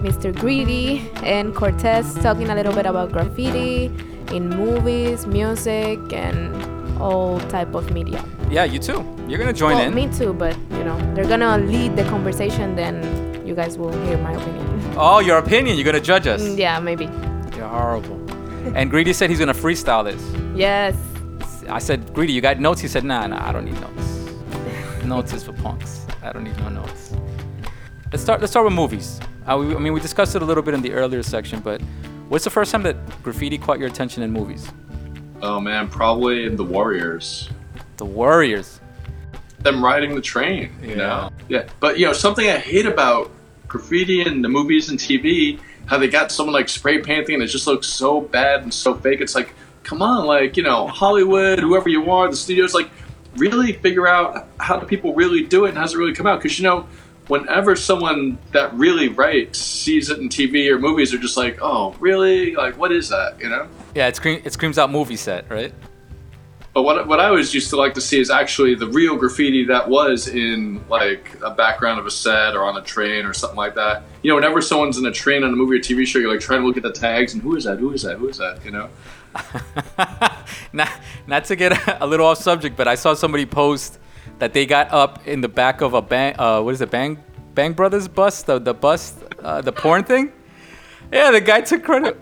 [0.02, 0.32] Mr.
[0.32, 3.90] Greedy and Cortez talking a little bit about graffiti
[4.32, 6.52] in movies, music, and
[7.00, 8.24] all type of media.
[8.50, 9.04] Yeah, you too.
[9.28, 9.94] You're gonna join well, in.
[9.94, 12.76] me too, but you know they're gonna lead the conversation.
[12.76, 14.94] Then you guys will hear my opinion.
[14.96, 15.76] Oh, your opinion.
[15.76, 16.42] You're gonna judge us.
[16.42, 17.04] Mm, yeah, maybe.
[17.56, 18.16] You're horrible.
[18.74, 20.22] and Greedy said he's gonna freestyle this.
[20.56, 20.96] Yes.
[21.68, 22.80] I said, Greedy, you got notes?
[22.80, 25.04] He said, Nah, nah, I don't need notes.
[25.04, 26.06] notes is for punks.
[26.22, 27.12] I don't need no notes.
[28.12, 28.40] Let's start.
[28.40, 29.20] Let's start with movies.
[29.46, 31.80] Uh, we, I mean, we discussed it a little bit in the earlier section, but
[32.28, 34.68] what's the first time that graffiti caught your attention in movies?
[35.42, 37.48] Oh man, probably the Warriors.
[37.96, 38.80] The Warriors.
[39.60, 40.96] Them riding the train, you Yeah.
[40.96, 41.30] know?
[41.48, 41.64] Yeah.
[41.80, 43.30] But you know, something I hate about
[43.68, 47.48] graffiti in the movies and TV, how they got someone like spray painting and it
[47.48, 49.20] just looks so bad and so fake.
[49.20, 52.90] It's like, come on, like, you know, Hollywood, whoever you are, the studios, like,
[53.36, 56.38] really figure out how do people really do it and how's it really come out?
[56.40, 56.86] Because, you know,
[57.28, 61.94] whenever someone that really writes sees it in TV or movies, they're just like, oh,
[61.98, 62.54] really?
[62.54, 63.68] Like, what is that, you know?
[63.94, 65.72] Yeah, it, scream, it screams out movie set, right?
[66.76, 69.64] But what, what I always used to like to see is actually the real graffiti
[69.64, 73.56] that was in like a background of a set or on a train or something
[73.56, 74.02] like that.
[74.22, 76.40] You know, whenever someone's in a train on a movie or TV show, you're like
[76.40, 77.78] trying to look at the tags and who is that?
[77.78, 78.18] Who is that?
[78.18, 78.62] Who is that?
[78.62, 78.90] You know?
[80.74, 80.92] not,
[81.26, 83.98] not to get a little off subject, but I saw somebody post
[84.38, 87.22] that they got up in the back of a bang, uh, what is it, Bang,
[87.54, 90.32] Bang Brothers bus, the the bus, uh, the porn thing.
[91.12, 92.16] Yeah, the guy took credit.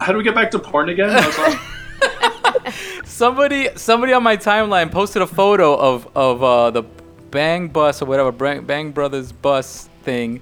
[0.00, 1.08] How do we get back to porn again?
[1.08, 2.72] That was all-
[3.04, 6.82] Somebody, somebody on my timeline posted a photo of of uh, the
[7.30, 10.40] Bang bus or whatever, Bang, Bang Brothers bus thing.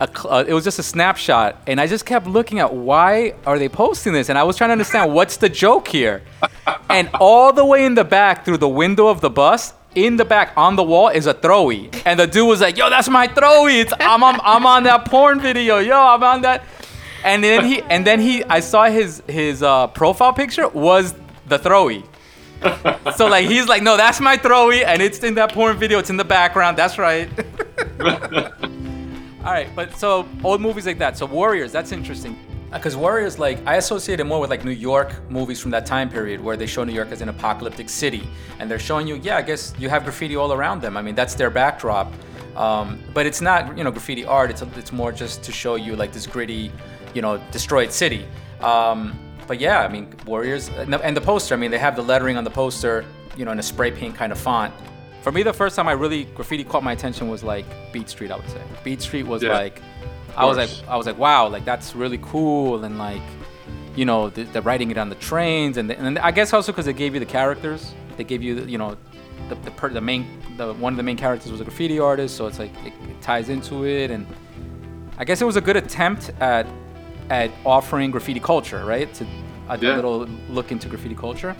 [0.00, 3.34] A cl- uh, it was just a snapshot, and I just kept looking at why
[3.46, 6.22] are they posting this, and I was trying to understand what's the joke here.
[6.90, 10.24] And all the way in the back, through the window of the bus, in the
[10.24, 13.26] back on the wall is a throwy, and the dude was like, "Yo, that's my
[13.26, 13.80] throwy.
[13.80, 15.78] It's I'm on, I'm on that porn video.
[15.78, 16.62] Yo, I'm on that."
[17.24, 21.14] And then he, and then he, I saw his his uh, profile picture was
[21.48, 22.04] the throwy.
[23.16, 25.98] so like he's like, no, that's my throwy, and it's in that porn video.
[25.98, 26.76] It's in the background.
[26.76, 27.28] That's right.
[29.44, 31.16] All right, but so old movies like that.
[31.16, 32.36] So Warriors, that's interesting.
[32.72, 36.10] Because Warriors, like I associate it more with like New York movies from that time
[36.10, 39.36] period, where they show New York as an apocalyptic city, and they're showing you, yeah,
[39.36, 40.96] I guess you have graffiti all around them.
[40.96, 42.12] I mean, that's their backdrop.
[42.56, 44.50] Um, but it's not, you know, graffiti art.
[44.50, 46.72] It's it's more just to show you like this gritty,
[47.14, 48.26] you know, destroyed city.
[48.60, 51.54] Um, but yeah, I mean, Warriors, and the, and the poster.
[51.54, 53.04] I mean, they have the lettering on the poster,
[53.36, 54.74] you know, in a spray paint kind of font.
[55.22, 58.30] For me, the first time I really graffiti caught my attention was like Beat Street.
[58.30, 59.52] I would say Beat Street was Yeah.
[59.52, 59.82] like,
[60.36, 60.70] I was like.
[60.88, 63.22] I was like, wow, like that's really cool, and like,
[63.94, 66.72] you know, the, the writing it on the trains, and the, and I guess also
[66.72, 68.96] because they gave you the characters, they gave you, you know,
[69.48, 72.36] the the, per, the main, the one of the main characters was a graffiti artist,
[72.36, 74.26] so it's like it, it ties into it, and
[75.18, 76.66] I guess it was a good attempt at
[77.30, 79.12] at offering graffiti culture, right?
[79.14, 79.26] To
[79.68, 79.96] a Yeah.
[79.96, 81.56] little look into graffiti culture.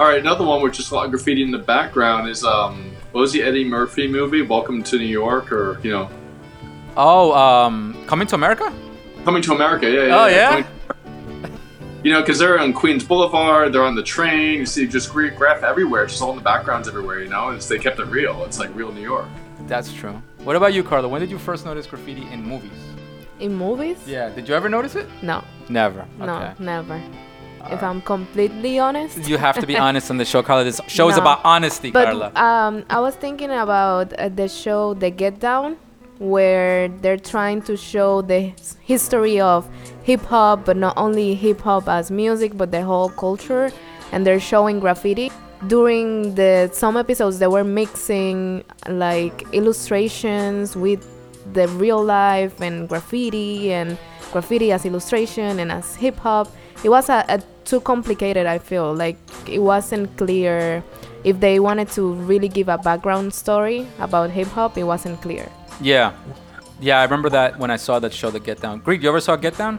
[0.00, 2.90] All right, another one with just a lot of graffiti in the background is um,
[3.12, 6.08] what was the Eddie Murphy movie, Welcome to New York, or you know,
[6.96, 8.72] Oh, um, coming to America?
[9.24, 9.90] Coming to America?
[9.90, 10.22] Yeah, yeah.
[10.22, 10.50] Oh, yeah?
[10.50, 10.66] Coming-
[12.04, 14.58] You know, because they're on Queens Boulevard, they're on the train.
[14.58, 17.20] You see just great graph everywhere, just all in the backgrounds everywhere.
[17.20, 18.44] You know, it's, they kept it real.
[18.44, 19.26] It's like real New York.
[19.66, 20.20] That's true.
[20.44, 21.08] What about you, Carla?
[21.08, 22.78] When did you first notice graffiti in movies?
[23.40, 23.96] In movies?
[24.06, 24.28] Yeah.
[24.28, 25.08] Did you ever notice it?
[25.22, 26.04] No, Never.
[26.18, 26.52] no, Okay.
[26.58, 27.00] never.
[27.70, 29.26] If I'm completely honest.
[29.26, 30.64] You have to be honest on the show, Carla.
[30.64, 32.32] This show is about honesty, But Carla.
[32.36, 35.78] um, I was thinking about uh, the show The Get Down,
[36.18, 39.68] where they're trying to show the history of
[40.02, 43.70] hip hop, but not only hip hop as music, but the whole culture,
[44.12, 45.30] and they're showing graffiti.
[45.66, 51.06] During the some episodes, they were mixing like illustrations with
[51.52, 53.96] the real life and graffiti and
[54.32, 56.48] graffiti as illustration and as hip hop.
[56.82, 58.46] It was a, a too complicated.
[58.46, 59.16] I feel like
[59.48, 60.84] it wasn't clear
[61.24, 64.76] if they wanted to really give a background story about hip hop.
[64.76, 65.48] It wasn't clear.
[65.80, 66.12] Yeah.
[66.80, 68.80] Yeah, I remember that when I saw that show, The Get Down.
[68.80, 69.78] Greek, you ever saw Get Down?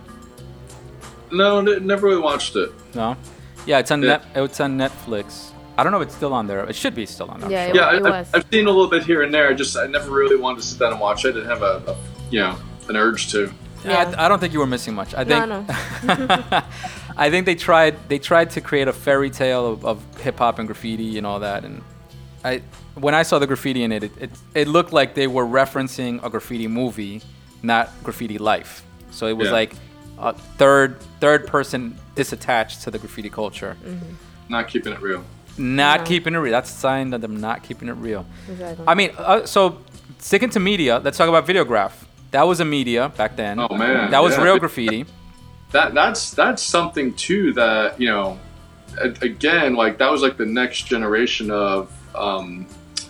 [1.32, 2.72] No, n- never really watched it.
[2.96, 3.18] No.
[3.66, 4.08] Yeah, it's on Yeah.
[4.10, 4.26] net.
[4.36, 5.50] It's on Netflix.
[5.78, 6.64] I don't know if it's still on there.
[6.66, 7.48] It should be still on there.
[7.48, 7.72] I'm Yeah, sure.
[7.72, 8.30] it Yeah, I, it I've, was.
[8.34, 9.50] I've seen a little bit here and there.
[9.50, 11.30] I just I never really wanted to sit down and watch it.
[11.30, 11.98] I didn't have a, a
[12.32, 12.56] you know
[12.88, 13.52] an urge to.
[13.84, 14.26] Yeah, I, Yeah.
[14.26, 15.14] I don't think you were missing much.
[15.16, 15.68] I No, think
[16.06, 16.64] no.
[17.18, 20.60] I think they tried they tried to create a fairy tale of, of hip hop
[20.60, 21.82] and graffiti and all that and
[22.46, 22.62] I
[23.06, 24.32] when I saw the graffiti in it, it it
[24.62, 27.22] it looked like they were referencing a graffiti movie,
[27.64, 28.84] not graffiti life.
[29.12, 29.60] So it was Yeah.
[29.62, 29.72] like
[30.20, 33.76] a third third person disattached to the graffiti culture.
[33.86, 34.00] Mm.
[34.50, 35.24] Not keeping it real.
[35.58, 36.06] not Yeah.
[36.12, 36.52] keeping it real.
[36.52, 38.26] That's a sign that I'm not keeping it real.
[38.52, 38.86] Exactly.
[38.92, 39.62] I mean, uh, so
[40.20, 41.92] sticking to media, let's talk about Videograf.
[42.32, 43.56] That was a media back then.
[43.60, 44.44] Oh, man, that was yeah.
[44.46, 45.06] real graffiti.
[45.72, 48.38] that that's that's something too that you know
[49.22, 52.66] again like that was like the next generation of um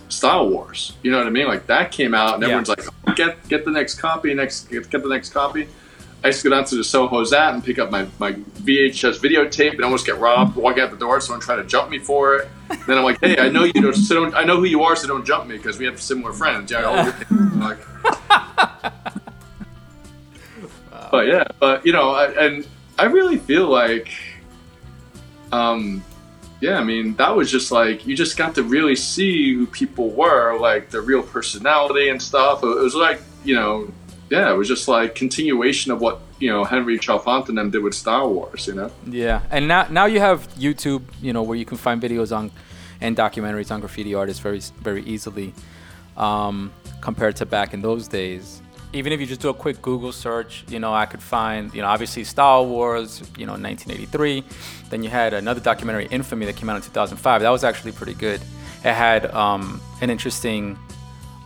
[0.08, 0.92] style wars.
[1.02, 1.46] You know what i mean?
[1.46, 2.48] Like that came out and Yeah.
[2.48, 5.68] everyone's like "Oh, get get the next copy next get, get the next copy.
[6.24, 9.18] I used to go down to the soho zat and pick up my, my vhs
[9.18, 12.36] videotape and almost get robbed walk out the door someone try to jump me for
[12.36, 12.48] it.
[12.86, 14.96] Then i'm like hey i know you don't, so don't i know who you are
[14.96, 16.70] so don't jump me because we have similar friends.
[16.72, 17.12] Yeah
[17.56, 17.78] like
[21.10, 22.66] but yeah, but you know, I, and
[22.98, 24.08] I really feel like,
[25.52, 26.02] um,
[26.60, 30.10] yeah, I mean, that was just like you just got to really see who people
[30.10, 32.62] were, like their real personality and stuff.
[32.62, 33.92] It was like you know,
[34.30, 37.82] yeah, it was just like continuation of what you know Henry Chalfant and them did
[37.82, 38.66] with Style Wars.
[38.66, 42.00] You know, Yeah, and now now you have YouTube, you know, where you can find
[42.00, 42.50] videos on
[43.02, 45.52] and documentaries on graffiti artists very very easily,
[46.16, 48.62] um, compared to back in those days.
[48.96, 51.82] Even if you just do a quick Google search, you know, I could find, you
[51.82, 54.42] know, obviously Style Wars, you know, 1983.
[54.88, 57.42] Then you had another documentary, Infamy, that came out in 2005.
[57.42, 58.40] That was actually pretty good.
[58.84, 60.78] It had um, an interesting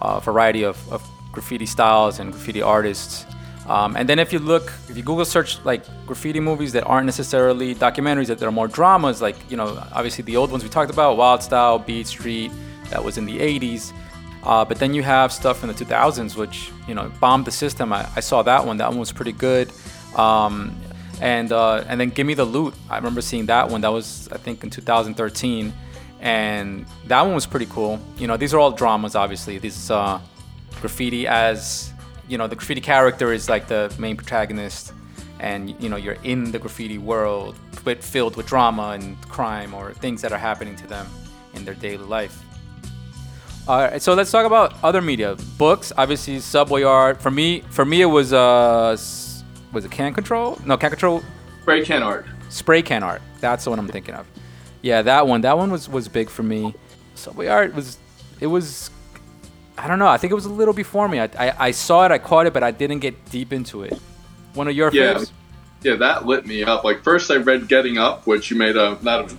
[0.01, 3.27] uh, variety of, of graffiti styles and graffiti artists.
[3.67, 7.07] Um, and then if you look, if you Google search like graffiti movies that aren't
[7.07, 10.93] necessarily documentaries, that are more dramas, like you know, obviously the old ones we talked
[10.93, 12.53] about, Wild Style, Beat Street,
[12.91, 13.93] that was in the 80s.
[14.43, 17.93] Uh, but then you have stuff in the 2000s, which you know Bomb the System.
[17.93, 18.79] I, I saw that one.
[18.79, 19.71] That one was pretty good.
[20.17, 20.75] Um,
[21.21, 22.75] and uh, and then Give Me the Loot.
[22.89, 23.83] I remember seeing that one.
[23.83, 25.73] That was I think in 2013,
[26.21, 28.01] and that one was pretty cool.
[28.17, 29.59] You know, these are all dramas, obviously.
[29.59, 30.21] This is uh,
[30.81, 31.93] graffiti as
[32.29, 34.95] you know the graffiti character is like the main protagonist,
[35.39, 39.93] and you know you're in the graffiti world, but filled with drama and crime or
[39.93, 41.07] things that are happening to them
[41.53, 42.43] in their daily life.
[43.69, 45.37] All right, so let's talk about other media.
[45.57, 47.21] Books, obviously, Subway art.
[47.23, 48.97] For me, for me, it was uh,
[49.73, 50.59] was it Can Control?
[50.65, 51.23] No, Can Control
[51.61, 52.27] spray can art.
[52.49, 53.23] spray can art.
[53.41, 54.27] That's the one I'm thinking of.
[54.83, 55.43] Yeah, that one.
[55.43, 56.75] That one was was big for me.
[57.15, 57.99] Subway art was
[58.41, 58.91] it was
[59.79, 60.09] I don't know.
[60.09, 61.21] I think it was a little before me.
[61.21, 63.95] I, I, I saw it, I caught it, but I didn't get deep into it.
[64.55, 65.23] One of your Yeah.
[65.83, 66.83] Yeah, that lit me up.
[66.85, 69.37] Like first, I read Getting Up, which you made a not a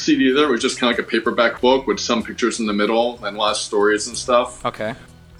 [0.00, 0.44] CD either.
[0.44, 3.22] It was just kind of like a paperback book with some pictures in the middle
[3.24, 4.64] and a lot of stories and stuff.
[4.64, 4.94] Okay.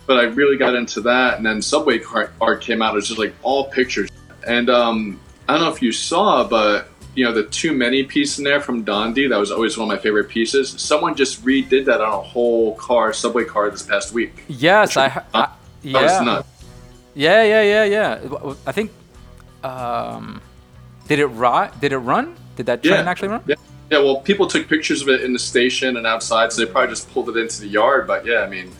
[0.06, 2.00] But I really got into that, and then Subway
[2.40, 2.92] art came out.
[2.92, 4.10] It was just like all pictures,
[4.46, 8.38] and um, I don't know if you saw, but you know the too many piece
[8.38, 9.28] in there from Dondi.
[9.28, 10.70] That was always one of my favorite pieces.
[10.80, 14.42] Someone just redid that on a whole car, Subway car, this past week.
[14.48, 15.48] Yes, I, I
[15.84, 16.20] That was yeah.
[16.24, 16.48] nuts.
[17.14, 18.54] Yeah, yeah, yeah, yeah.
[18.66, 18.90] I think
[19.62, 20.40] um
[21.06, 21.80] did it rot?
[21.80, 22.36] Did it run?
[22.56, 23.10] Did that train Yeah.
[23.10, 23.42] actually run?
[23.46, 23.56] Yeah.
[23.90, 26.90] Yeah, well, people took pictures of it in the station and outside, so they probably
[26.90, 28.06] just pulled it into the yard.
[28.06, 28.70] But yeah, I mean,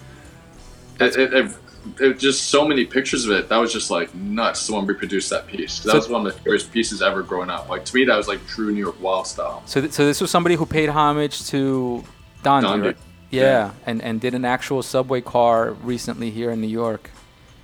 [1.01, 1.57] it, it, it,
[2.01, 3.49] it just so many pictures of it.
[3.49, 4.61] That was just like nuts.
[4.61, 5.81] Someone reproduced that piece.
[5.81, 7.69] That So- was one of the favorite pieces ever growing up.
[7.69, 9.63] Like to me, that was like true New York wild style.
[9.67, 12.05] So, th- so this was somebody who paid homage to
[12.45, 12.81] Don.
[12.81, 12.97] Right?
[13.31, 17.11] Yeah, and and did an actual subway car recently here in New York.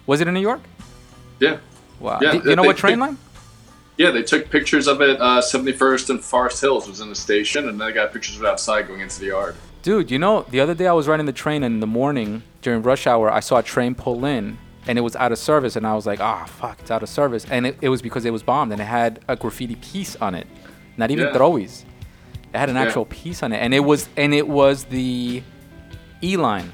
[0.06, 0.60] Was it in New York?
[1.40, 1.58] Yeah,
[2.00, 2.18] Wow.
[2.22, 3.18] Yeah, Do you know they- what train they- line?
[3.96, 4.10] Yeah.
[4.10, 5.20] They took pictures of it.
[5.20, 8.42] Uh, 71st and Forest Hills was in the station, and then they got pictures of
[8.42, 9.54] it outside going into the yard.
[9.82, 12.42] Dude, you know, the other day I was riding the train and in the morning
[12.62, 15.76] during rush hour, I saw a train pull in and it was out of service.
[15.76, 17.46] And I was like, ah, fuck, it's out of service.
[17.48, 20.34] And it, it was because it was bombed and it had a graffiti piece on
[20.34, 20.48] it.
[20.96, 21.34] Not even Yeah.
[21.34, 21.84] throwies.
[22.52, 22.82] It had an Yeah.
[22.82, 23.58] actual piece on it.
[23.58, 25.42] And it was, and it was the
[26.20, 26.72] E line.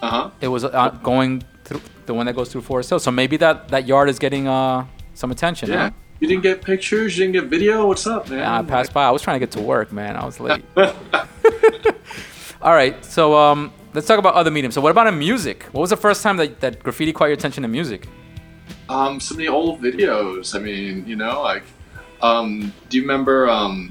[0.00, 0.30] Uh huh.
[0.40, 2.98] It was uh, going through the one that goes through Forest Hill.
[3.00, 5.68] So maybe that, that yard is getting uh, some attention.
[5.68, 5.90] Yeah.
[5.90, 5.90] huh?
[6.20, 7.16] You didn't get pictures.
[7.16, 7.86] You didn't get video.
[7.86, 8.44] What's up, man?
[8.44, 9.06] I passed by.
[9.06, 10.16] I was trying to get to work, man.
[10.16, 10.62] I was late.
[12.62, 14.74] All right, so um, let's talk about other mediums.
[14.74, 15.62] So, what about in music?
[15.72, 18.06] What was the first time that, that graffiti caught your attention in music?
[18.90, 20.54] Um, some of the old videos.
[20.54, 21.62] I mean, you know, like,
[22.20, 23.90] um, do you remember, um,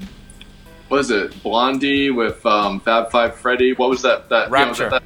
[0.86, 3.72] what is it, Blondie with um, Fab Five Freddy?
[3.72, 4.28] What was that?
[4.28, 4.90] That you know, Rapture.
[4.90, 5.02] that-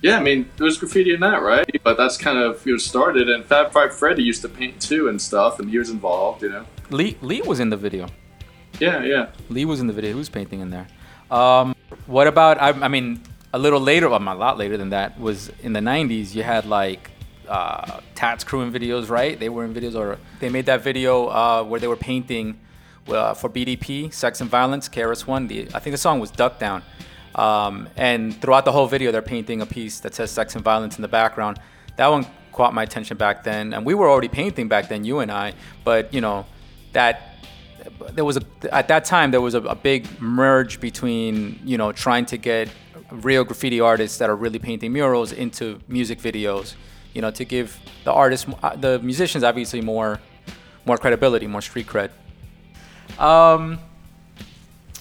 [0.00, 1.68] yeah, I mean, there was graffiti in that, right?
[1.82, 5.08] But that's kind of you know started, and Fab Five Freddy used to paint too
[5.08, 6.66] and stuff, and he was involved, you know.
[6.90, 8.06] Lee Lee was in the video.
[8.78, 9.30] Yeah, yeah.
[9.48, 10.10] Lee was in the video.
[10.10, 10.86] He was painting in there.
[11.30, 11.74] Um,
[12.06, 12.60] what about?
[12.60, 13.20] I, I mean,
[13.52, 16.34] a little later, well, a lot later than that was in the '90s.
[16.34, 17.10] You had like
[17.48, 19.38] uh, Tats Cru in videos, right?
[19.38, 22.60] They were in videos, or they made that video uh, where they were painting
[23.08, 25.48] uh, for BDP, Sex and Violence, KRS One.
[25.48, 26.82] The I think the song was Duck Down.
[27.34, 30.96] Um, and throughout the whole video, they're painting a piece that says sex and violence
[30.96, 31.60] in the background.
[31.96, 35.20] That one caught my attention back then, and we were already painting back then, you
[35.20, 35.54] and I.
[35.84, 36.46] But you know,
[36.92, 37.34] that
[38.12, 41.92] there was a at that time there was a, a big merge between you know
[41.92, 42.68] trying to get
[43.10, 46.74] real graffiti artists that are really painting murals into music videos,
[47.14, 50.20] you know, to give the artists, uh, the musicians, obviously more
[50.84, 52.10] more credibility, more street cred.
[53.18, 53.78] Um,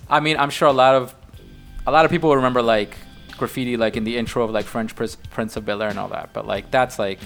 [0.10, 1.16] I mean, I'm sure a lot of
[1.88, 2.96] a lot of people remember like
[3.38, 6.34] graffiti, like in the intro of like Fresh Prince, of Bel Air and all that.
[6.34, 7.20] But like that's like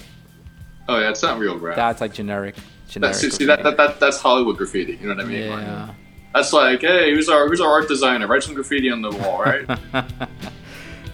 [0.88, 1.76] Oh yeah, it's not real graph.
[1.76, 2.56] that's like generic.
[2.88, 4.94] generic That's see, that, that, that that's Hollywood graffiti.
[4.94, 5.50] You know what I mean?
[5.50, 5.94] Like, yeah.
[6.34, 8.26] that's like, hey, who's our who's our art designer?
[8.26, 9.68] Write some graffiti on the wall, right?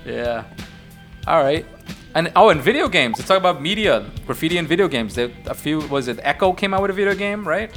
[0.08, 0.44] Yeah.
[1.26, 1.66] All right.
[2.14, 3.18] And oh, and video games.
[3.18, 5.14] Let's talk about media, graffiti and video games.
[5.14, 7.70] There, a few was it Ecko came out with a video game, right?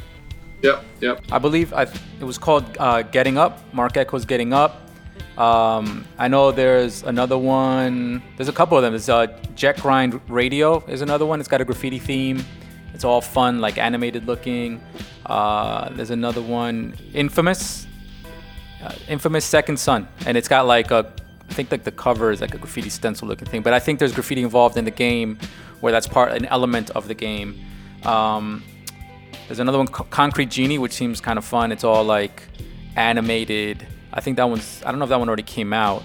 [0.62, 1.22] yep, yep.
[1.32, 3.62] I believe I, it was called uh, Getting Up.
[3.74, 4.91] Marc Ecko's Getting Up.
[5.38, 8.22] Um, I know there's another one.
[8.38, 8.94] There's a couple of them.
[8.94, 11.40] There's uh, Jet Grind Radio is another one.
[11.40, 12.44] It's got a graffiti theme.
[12.94, 14.82] It's all fun, like animated looking.
[15.26, 17.88] Uh, there's another one, Infamous,
[18.84, 21.12] uh, Infamous Second Son, and it's got like a,
[21.50, 23.62] I think like the cover is like a graffiti stencil looking thing.
[23.62, 25.40] But I think there's graffiti involved in the game,
[25.80, 27.60] where that's part an element of the game.
[28.04, 28.64] Um,
[29.48, 31.72] there's another one, Co- Concrete Genie, which seems kind of fun.
[31.72, 32.44] It's all like
[32.98, 33.88] animated.
[34.14, 34.82] I think that one's.
[34.86, 36.04] I don't know if that one already came out.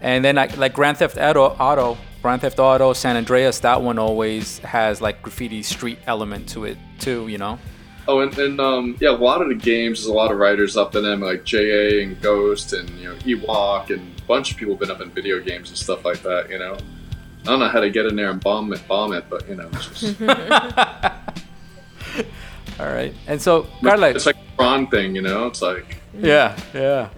[0.00, 3.60] And then like, like Grand Theft Auto, Auto, Grand Theft Auto, San Andreas.
[3.60, 7.28] That one always has like graffiti street element to it too.
[7.28, 7.58] You know.
[8.06, 10.76] Oh, and, and um, yeah, a lot of the games, there's a lot of writers
[10.76, 14.58] up in them, like JA and Ghost and you know Ewok and a bunch of
[14.58, 16.50] people have been up in video games and stuff like that.
[16.50, 19.24] You know, I don't know how to get in there and bomb it, bomb it,
[19.30, 20.20] but you know, it's, just,
[22.80, 23.14] All right.
[23.26, 25.16] And so Carla, it's like a Tron thing.
[25.16, 27.08] You know, it's like yeah, yeah.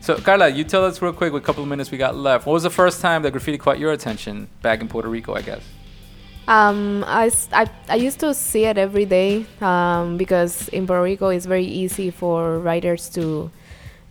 [0.00, 1.32] So Carla, you tell us real quick.
[1.32, 2.46] A couple of minutes we got left.
[2.46, 5.34] What was the first time that graffiti caught your attention back in Puerto Rico?
[5.34, 5.62] I guess.
[6.48, 11.28] Um, I, I, I used to see it every day um, because in Puerto Rico
[11.28, 13.50] it's very easy for writers to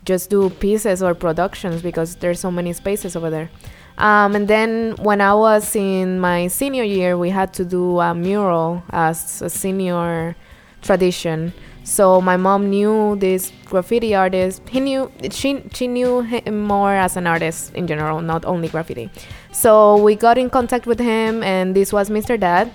[0.04, 3.50] just do pieces or productions because there's so many spaces over there.
[3.98, 8.14] Um, and then when I was in my senior year, we had to do a
[8.14, 10.34] mural as a senior
[10.80, 11.52] tradition.
[11.84, 14.62] So my mom knew this graffiti artist.
[14.68, 19.10] He knew she she knew him more as an artist in general, not only graffiti.
[19.52, 22.38] So we got in contact with him, and this was Mr.
[22.38, 22.72] Dad.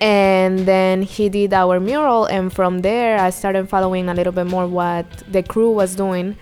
[0.00, 4.46] And then he did our mural, and from there I started following a little bit
[4.46, 6.36] more what the crew was doing,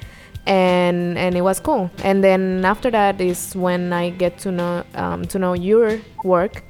[0.46, 1.90] and and it was cool.
[2.02, 6.64] And then after that is when I get to know um, to know your work,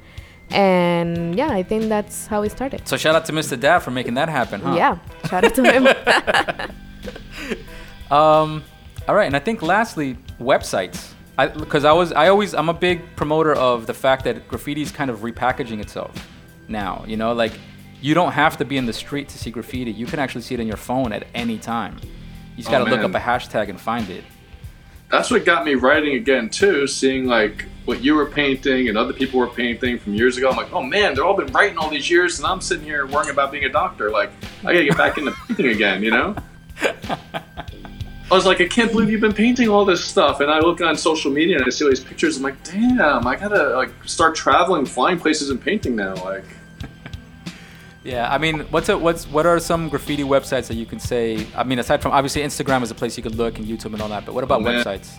[0.53, 2.87] and yeah, I think that's how it started.
[2.87, 3.59] So shout out to Mr.
[3.59, 4.75] Dad for making that happen, huh?
[4.75, 4.97] Yeah,
[5.29, 5.87] shout out to him.
[8.11, 8.63] Um,
[9.07, 11.13] all right, and I think lastly, websites.
[11.37, 14.91] Because I, was, I always, I'm a big promoter of the fact that graffiti is
[14.91, 16.13] kind of repackaging itself
[16.67, 17.03] now.
[17.07, 17.53] You know, like
[18.01, 19.91] you don't have to be in the street to see graffiti.
[19.91, 21.97] You can actually see it in your phone at any time.
[22.57, 24.23] You just Oh, got to look up a hashtag and find it.
[25.09, 26.85] that's what got me writing again too.
[26.85, 30.49] Seeing like what you were painting and other people were painting from years ago.
[30.49, 33.05] I'm like, oh man, they're all been writing all these years, and I'm sitting here
[33.07, 34.11] worrying about being a doctor.
[34.11, 36.03] Like, I gotta get back into painting again.
[36.03, 36.35] You know.
[38.31, 40.39] I was like, I can't believe you've been painting all this stuff.
[40.39, 42.37] And I look on social media and I see all these pictures.
[42.37, 46.15] I'm like, damn, I gotta like start traveling, flying places, and painting now.
[46.15, 46.45] Like,
[48.03, 51.45] Yeah, I mean, what's a, what's what are some graffiti websites that you can say?
[51.55, 54.01] I mean, aside from obviously Instagram is a place you could look and YouTube and
[54.01, 55.09] all that, but what about Oh, websites?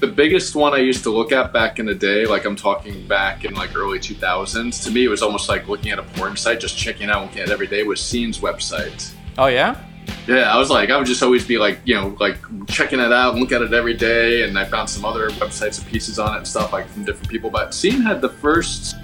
[0.00, 3.06] The biggest one I used to look at back in the day, like I'm talking
[3.08, 6.36] back in like early 2000s, to me it was almost like looking at a porn
[6.36, 9.12] site, just checking out, and looking at it every day, was Seen's website.
[9.38, 9.82] Oh yeah,
[10.26, 12.36] Yeah, I was like, I would just always be like, you know, like
[12.68, 14.42] checking it out and look at it every day.
[14.42, 17.30] And I found some other websites and pieces on it and stuff like from different
[17.30, 17.50] people.
[17.50, 18.96] But Scene had the first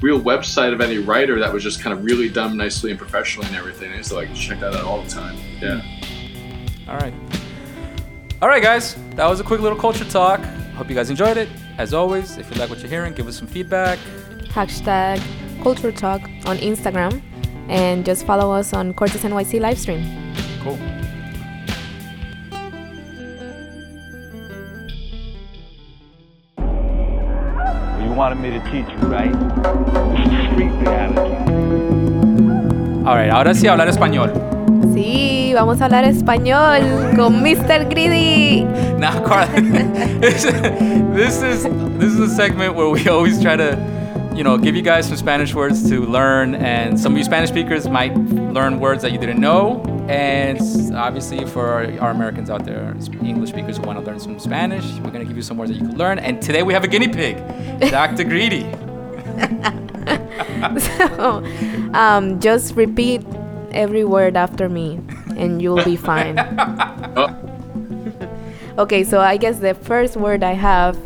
[0.00, 3.46] real website of any writer that was just kind of really done nicely and professionally
[3.48, 3.92] and everything.
[3.92, 5.36] I used to like check that out all the time.
[5.60, 5.80] Yeah.
[5.80, 6.90] Hmm.
[6.90, 7.14] All right.
[8.46, 8.94] All right, guys.
[9.16, 10.38] That was a quick little culture talk.
[10.76, 11.48] Hope you guys enjoyed it.
[11.78, 13.98] As always, if you like what you're hearing, give us some feedback.
[14.54, 15.20] Hashtag
[15.64, 17.20] Culture Talk on Instagram,
[17.68, 20.00] and just follow us on Cortez NYC livestream.
[20.62, 20.78] Cool.
[28.00, 29.32] You wanted me to teach you, right?
[30.14, 31.34] This is street reality.
[33.08, 33.28] All right.
[33.32, 34.30] Ahora sí hablar español.
[34.94, 36.82] Sí, vamos a hablar español
[37.16, 37.88] con Mr.
[37.88, 38.62] Greedy.
[38.98, 39.48] Now, Carla,
[40.20, 40.44] this,
[41.42, 43.78] is this is a segment where we always try to,
[44.34, 47.48] you know, give you guys some Spanish words to learn, and some of you Spanish
[47.48, 50.60] speakers might learn words that you didn't know, and
[50.94, 54.84] obviously for our, our Americans out there, English speakers who want to learn some Spanish,
[54.98, 56.18] we're gonna give you some words that you can learn.
[56.18, 57.38] And today we have a guinea pig,
[57.90, 58.24] Dr.
[58.24, 58.66] Greedy.
[60.78, 61.44] So,
[61.92, 63.22] um, just repeat
[63.72, 65.00] every word after me.
[65.36, 66.36] And you'll be fine.
[68.78, 70.98] Okay, so I guess the first word I have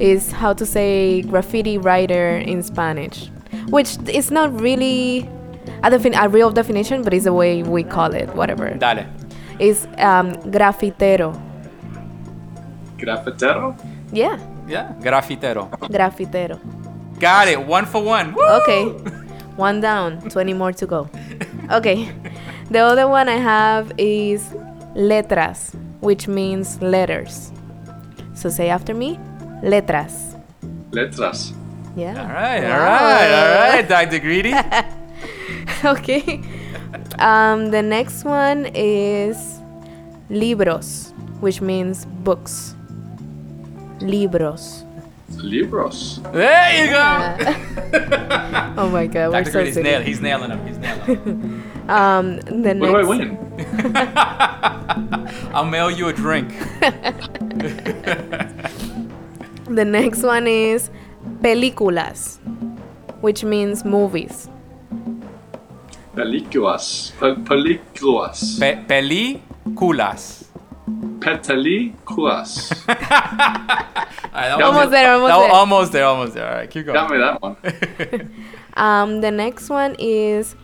[0.00, 3.28] is how to say graffiti writer in Spanish,
[3.68, 5.28] which is not really
[5.82, 8.70] a, defin- a real definition, but it's the way we call it, whatever.
[8.70, 9.04] Dale.
[9.58, 11.36] It's um, grafitero.
[12.96, 13.76] grafitero?
[14.12, 14.94] Yeah, Yeah.
[15.02, 15.68] Grafitero.
[15.92, 16.58] grafitero.
[17.20, 17.60] Got it.
[17.66, 18.32] One for one.
[18.32, 18.42] Woo!
[18.62, 18.84] Okay,
[19.56, 21.10] one down, 20 more to go.
[21.70, 22.10] Okay,
[22.70, 24.54] the other one I have is
[24.94, 27.52] letras, which means letters.
[28.34, 29.18] So say after me,
[29.62, 30.36] letras.
[30.92, 31.52] Letras.
[31.96, 32.20] Yeah.
[32.22, 32.64] All right.
[32.64, 33.32] All right.
[33.32, 33.88] All right.
[33.88, 34.18] Dr.
[34.20, 34.54] Greedy.
[35.84, 36.40] okay.
[37.18, 39.58] Um, the next one is
[40.30, 42.74] libros, which means books.
[44.00, 44.84] Libros.
[45.36, 46.20] Libros.
[46.32, 47.56] There you go.
[48.76, 49.44] Oh my god, we're Dr.
[49.46, 49.90] so Greedy's silly.
[49.90, 50.00] nail.
[50.00, 50.66] He's nailing him.
[50.66, 51.70] He's nailing him.
[51.90, 53.36] Um, the What do I win?
[55.54, 56.48] I'll mail you a drink.
[59.66, 60.90] the next one is
[61.42, 62.38] películas,
[63.20, 64.48] which means movies.
[66.14, 67.12] Películas.
[67.18, 68.58] Pe- películas.
[68.60, 70.44] Pe- películas.
[71.18, 72.70] Películas.
[72.88, 75.50] All right, that Almost there, almost that there.
[75.52, 76.04] almost there.
[76.04, 76.48] Almost there.
[76.48, 76.70] All right.
[76.70, 76.94] Keep going.
[76.94, 77.56] Got me that one.
[78.74, 80.54] Um, the next one is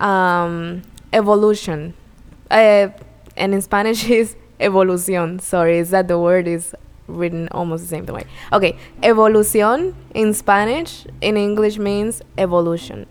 [0.00, 0.82] um,
[1.12, 1.94] evolution.
[2.50, 2.88] Uh,
[3.36, 5.40] and in Spanish is evolución.
[5.40, 6.74] Sorry, is that the word is
[7.06, 8.24] written almost the same way.
[8.52, 13.06] Okay, evolución in Spanish, in English means evolution.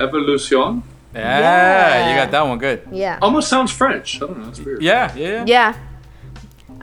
[0.00, 0.82] Evolution.
[1.14, 2.10] Yeah, Yeah.
[2.10, 2.82] you got that one good.
[2.92, 3.18] Yeah.
[3.20, 4.16] Almost sounds French.
[4.16, 4.44] I don't know.
[4.46, 4.82] That's weird.
[4.82, 5.74] Yeah, yeah, yeah.
[5.74, 5.74] Yeah.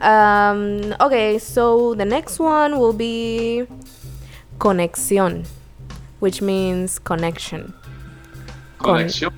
[0.00, 3.66] Um, okay, so the next one will be
[4.58, 5.46] conexión,
[6.20, 7.74] which means connection.
[8.78, 9.32] Conexión.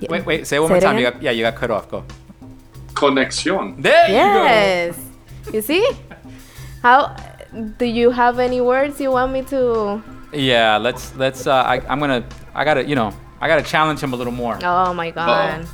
[0.00, 0.08] Yeah.
[0.10, 0.46] Wait, wait.
[0.46, 0.98] Say it one Say more it time.
[0.98, 1.88] You got, yeah, you got cut off.
[1.90, 2.04] Go.
[2.94, 3.80] Conexión.
[3.82, 4.96] There Yes.
[4.96, 5.54] You go.
[5.54, 5.54] Yes.
[5.54, 5.88] You see?
[6.82, 7.16] How
[7.78, 10.02] do you have any words you want me to.
[10.32, 11.46] Yeah, let's let's.
[11.46, 12.24] Uh, I, I'm gonna.
[12.54, 12.84] I gotta.
[12.84, 13.12] You know.
[13.40, 14.58] I gotta challenge him a little more.
[14.62, 15.66] Oh my god.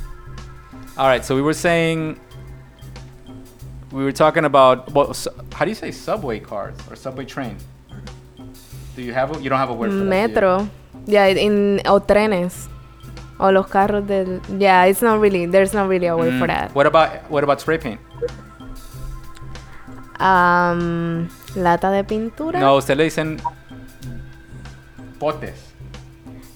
[0.97, 1.23] All right.
[1.23, 2.19] So we were saying.
[3.91, 4.91] We were talking about.
[4.91, 7.57] Well, su- how do you say subway cars or subway train?
[8.95, 9.35] Do you have?
[9.35, 10.03] A, you don't have a word for that.
[10.03, 10.09] do you?
[10.09, 10.69] Metro.
[11.05, 12.69] Yeah, in o trenes.
[13.39, 16.47] O los carros del Yeah, it's not really there's not really a for Mm.
[16.47, 16.75] that.
[16.75, 17.99] What about what about spray paint?
[20.19, 22.59] Um lata de pintura?
[22.59, 23.39] No, usted le dicen
[25.19, 25.51] potes.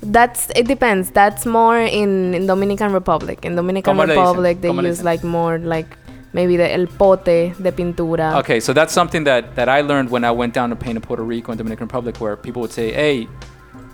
[0.02, 1.12] That's it depends.
[1.12, 3.44] That's more in, in Dominican Republic.
[3.44, 4.24] In Dominican ¿Cómo le dicen?
[4.26, 5.98] Republic they use like more like
[6.34, 8.38] maybe the el pote de pintura.
[8.40, 11.02] Okay, so that's something that, that I learned when I went down to paint in
[11.02, 13.28] Puerto Rico and Dominican Republic, where people would say, "Hey,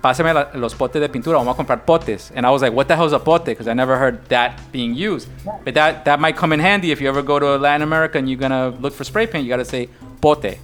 [0.03, 1.37] pásame la- los potes de pintura.
[1.37, 3.67] Vamos a comprar potes." And I was like, "What the hell is a pote?" Because
[3.67, 5.27] I never heard that being used.
[5.63, 8.27] But that that might come in handy if you ever go to Latin America and
[8.29, 9.43] you're gonna look for spray paint.
[9.45, 9.87] You gotta say
[10.21, 10.57] pote.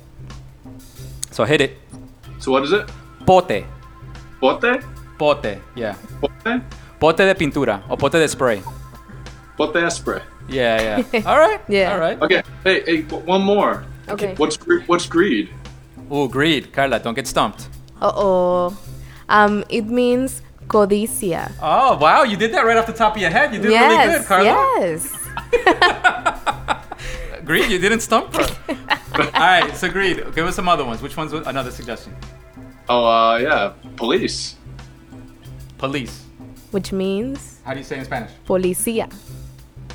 [1.31, 1.77] So hit it,
[2.39, 2.89] So what is it?
[3.25, 3.63] pote,
[4.41, 4.81] Pote?
[5.17, 5.57] pote.
[5.75, 6.61] Yeah, Pote?
[6.99, 8.61] pote de pintura or pote de spray.
[9.57, 10.21] Pote spray.
[10.49, 11.21] Yeah, yeah.
[11.29, 11.61] All right.
[11.69, 11.93] Yeah.
[11.93, 12.19] All right.
[12.21, 12.41] Okay.
[12.63, 13.83] Hey, hey, one more.
[14.09, 14.33] Okay.
[14.37, 15.49] What's what's greed?
[16.11, 16.99] Ooh, greed, Carla.
[16.99, 17.69] Don't get stumped.
[18.01, 18.73] Uh-oh.
[19.29, 21.51] Um it means codicia.
[21.61, 23.53] Oh wow, you did that right off the top of your head.
[23.53, 24.07] You did yes.
[24.07, 24.45] really good, Carla.
[24.79, 25.15] Yes.
[27.45, 28.45] Greed, you didn't stump her.
[29.15, 31.01] All right, so Greed, give us some other ones.
[31.01, 32.15] Which one's another suggestion?
[32.87, 33.73] Oh, uh, yeah.
[33.95, 34.55] Police.
[35.79, 36.25] Police.
[36.71, 38.31] Which means How do you say in Spanish?
[38.45, 39.11] policía.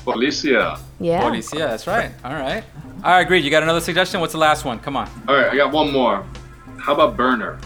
[0.05, 0.77] Policia.
[0.99, 1.21] Yeah.
[1.21, 2.11] Policia, that's right.
[2.23, 2.63] All right.
[3.03, 4.19] All right, Greed, you got another suggestion?
[4.19, 4.79] What's the last one?
[4.79, 5.09] Come on.
[5.27, 6.25] All right, I got one more.
[6.77, 7.57] How about burner?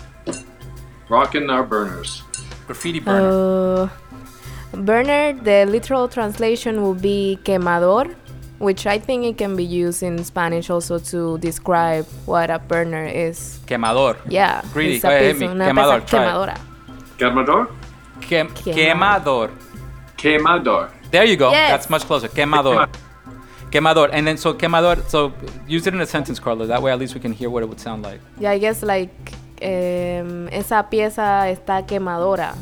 [1.09, 2.21] Rocking our burners.
[2.67, 3.29] Graffiti burner.
[3.83, 8.13] Uh, burner, the literal translation will be quemador,
[8.59, 13.05] which I think it can be used in Spanish also to describe what a burner
[13.05, 13.59] is.
[13.65, 14.17] Quemador.
[14.29, 14.61] Yeah.
[14.73, 15.47] Greedy, it's a piece- me.
[15.47, 16.57] una Quemador, pesa quemadora.
[17.17, 17.67] Quemador?
[18.21, 19.49] Quem- Quemador.
[19.49, 19.49] quemador.
[20.17, 20.89] Quemador.
[21.11, 21.49] There you go.
[21.49, 21.71] Yes.
[21.71, 22.27] That's much closer.
[22.27, 22.87] Quemador.
[23.71, 24.09] Quemador.
[24.11, 25.33] And then, so quemador, so
[25.67, 26.67] use it in a sentence, Carla.
[26.67, 28.19] That way at least we can hear what it would sound like.
[28.39, 32.53] Yeah, I guess like em, esa pieza está quemadora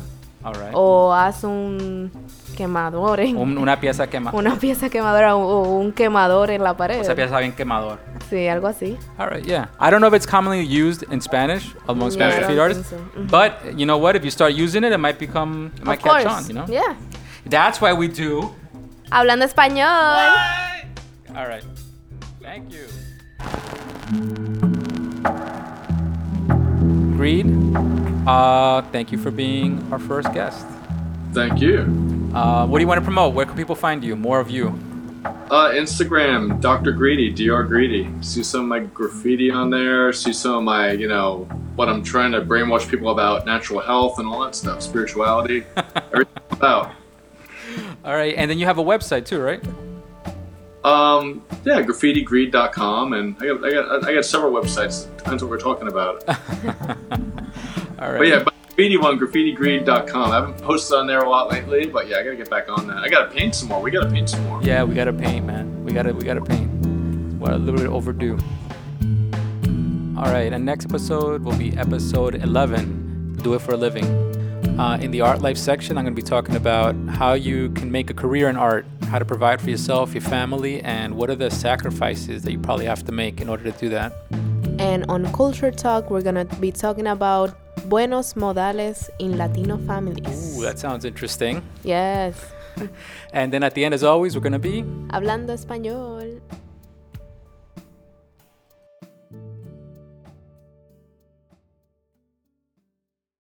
[0.44, 0.70] right.
[0.72, 2.10] o haz un
[2.56, 4.30] quemador en Un- una pieza quema.
[4.34, 7.00] una pieza quemadora o, un quemador en la pared.
[7.00, 7.98] Esa pieza bien quemador.
[8.28, 8.98] Sí, algo así.
[9.16, 9.68] All right, yeah.
[9.80, 12.90] I don't know if it's commonly used in Spanish among Yeah, Spanish I graffiti artists,
[12.90, 12.96] so.
[13.30, 14.16] But you know what?
[14.16, 16.44] If you start using it, it might become, it might of catch course.
[16.44, 16.46] on.
[16.48, 16.66] You know.
[16.68, 16.94] Yeah.
[17.46, 18.54] That's why we do.
[19.10, 19.86] Hablando español.
[21.36, 21.64] All right.
[22.42, 22.86] Thank you.
[27.18, 27.46] Greed.
[28.28, 30.64] Uh, thank you for being our first guest.
[31.32, 31.80] Thank you.
[32.32, 33.34] Uh, what do you want to promote?
[33.34, 34.14] Where can people find you?
[34.14, 34.68] More of you.
[35.24, 36.92] Uh, Instagram, Dr.
[36.92, 37.64] Greedy, Dr.
[37.64, 38.08] Greedy.
[38.20, 40.12] See some of my graffiti on there.
[40.12, 44.20] See some of my, you know, what I'm trying to brainwash people about natural health
[44.20, 45.64] and all that stuff, spirituality,
[46.12, 46.92] everything about.
[48.04, 49.60] All right, and then you have a website too, right?
[50.84, 55.14] Um, yeah, graffitigreed.com, and I got, I got, I got several websites.
[55.16, 56.26] Depends what we're talking about.
[58.00, 58.18] All right.
[58.18, 60.30] But yeah, but graffiti one, graffitigreed.com.
[60.30, 62.86] I haven't posted on there a lot lately, but yeah, I gotta get back on
[62.86, 62.98] that.
[62.98, 63.82] I gotta paint some more.
[63.82, 64.62] We gotta paint some more.
[64.62, 65.84] Yeah, we gotta paint, man.
[65.84, 66.70] We gotta we gotta paint.
[67.40, 68.38] We're a little bit overdue.
[70.16, 73.36] All right, and next episode will be episode 11.
[73.42, 74.04] Do it for a living.
[74.78, 77.90] Uh, in the art life section, I'm going to be talking about how you can
[77.90, 81.34] make a career in art, how to provide for yourself, your family, and what are
[81.34, 84.12] the sacrifices that you probably have to make in order to do that.
[84.78, 87.56] And on Culture Talk, we're gonna be talking about
[87.88, 90.56] buenos modales in Latino families.
[90.56, 91.62] Ooh, that sounds interesting.
[91.82, 92.34] yes.
[93.32, 96.40] And then at the end, as always, we're going to be Hablando español.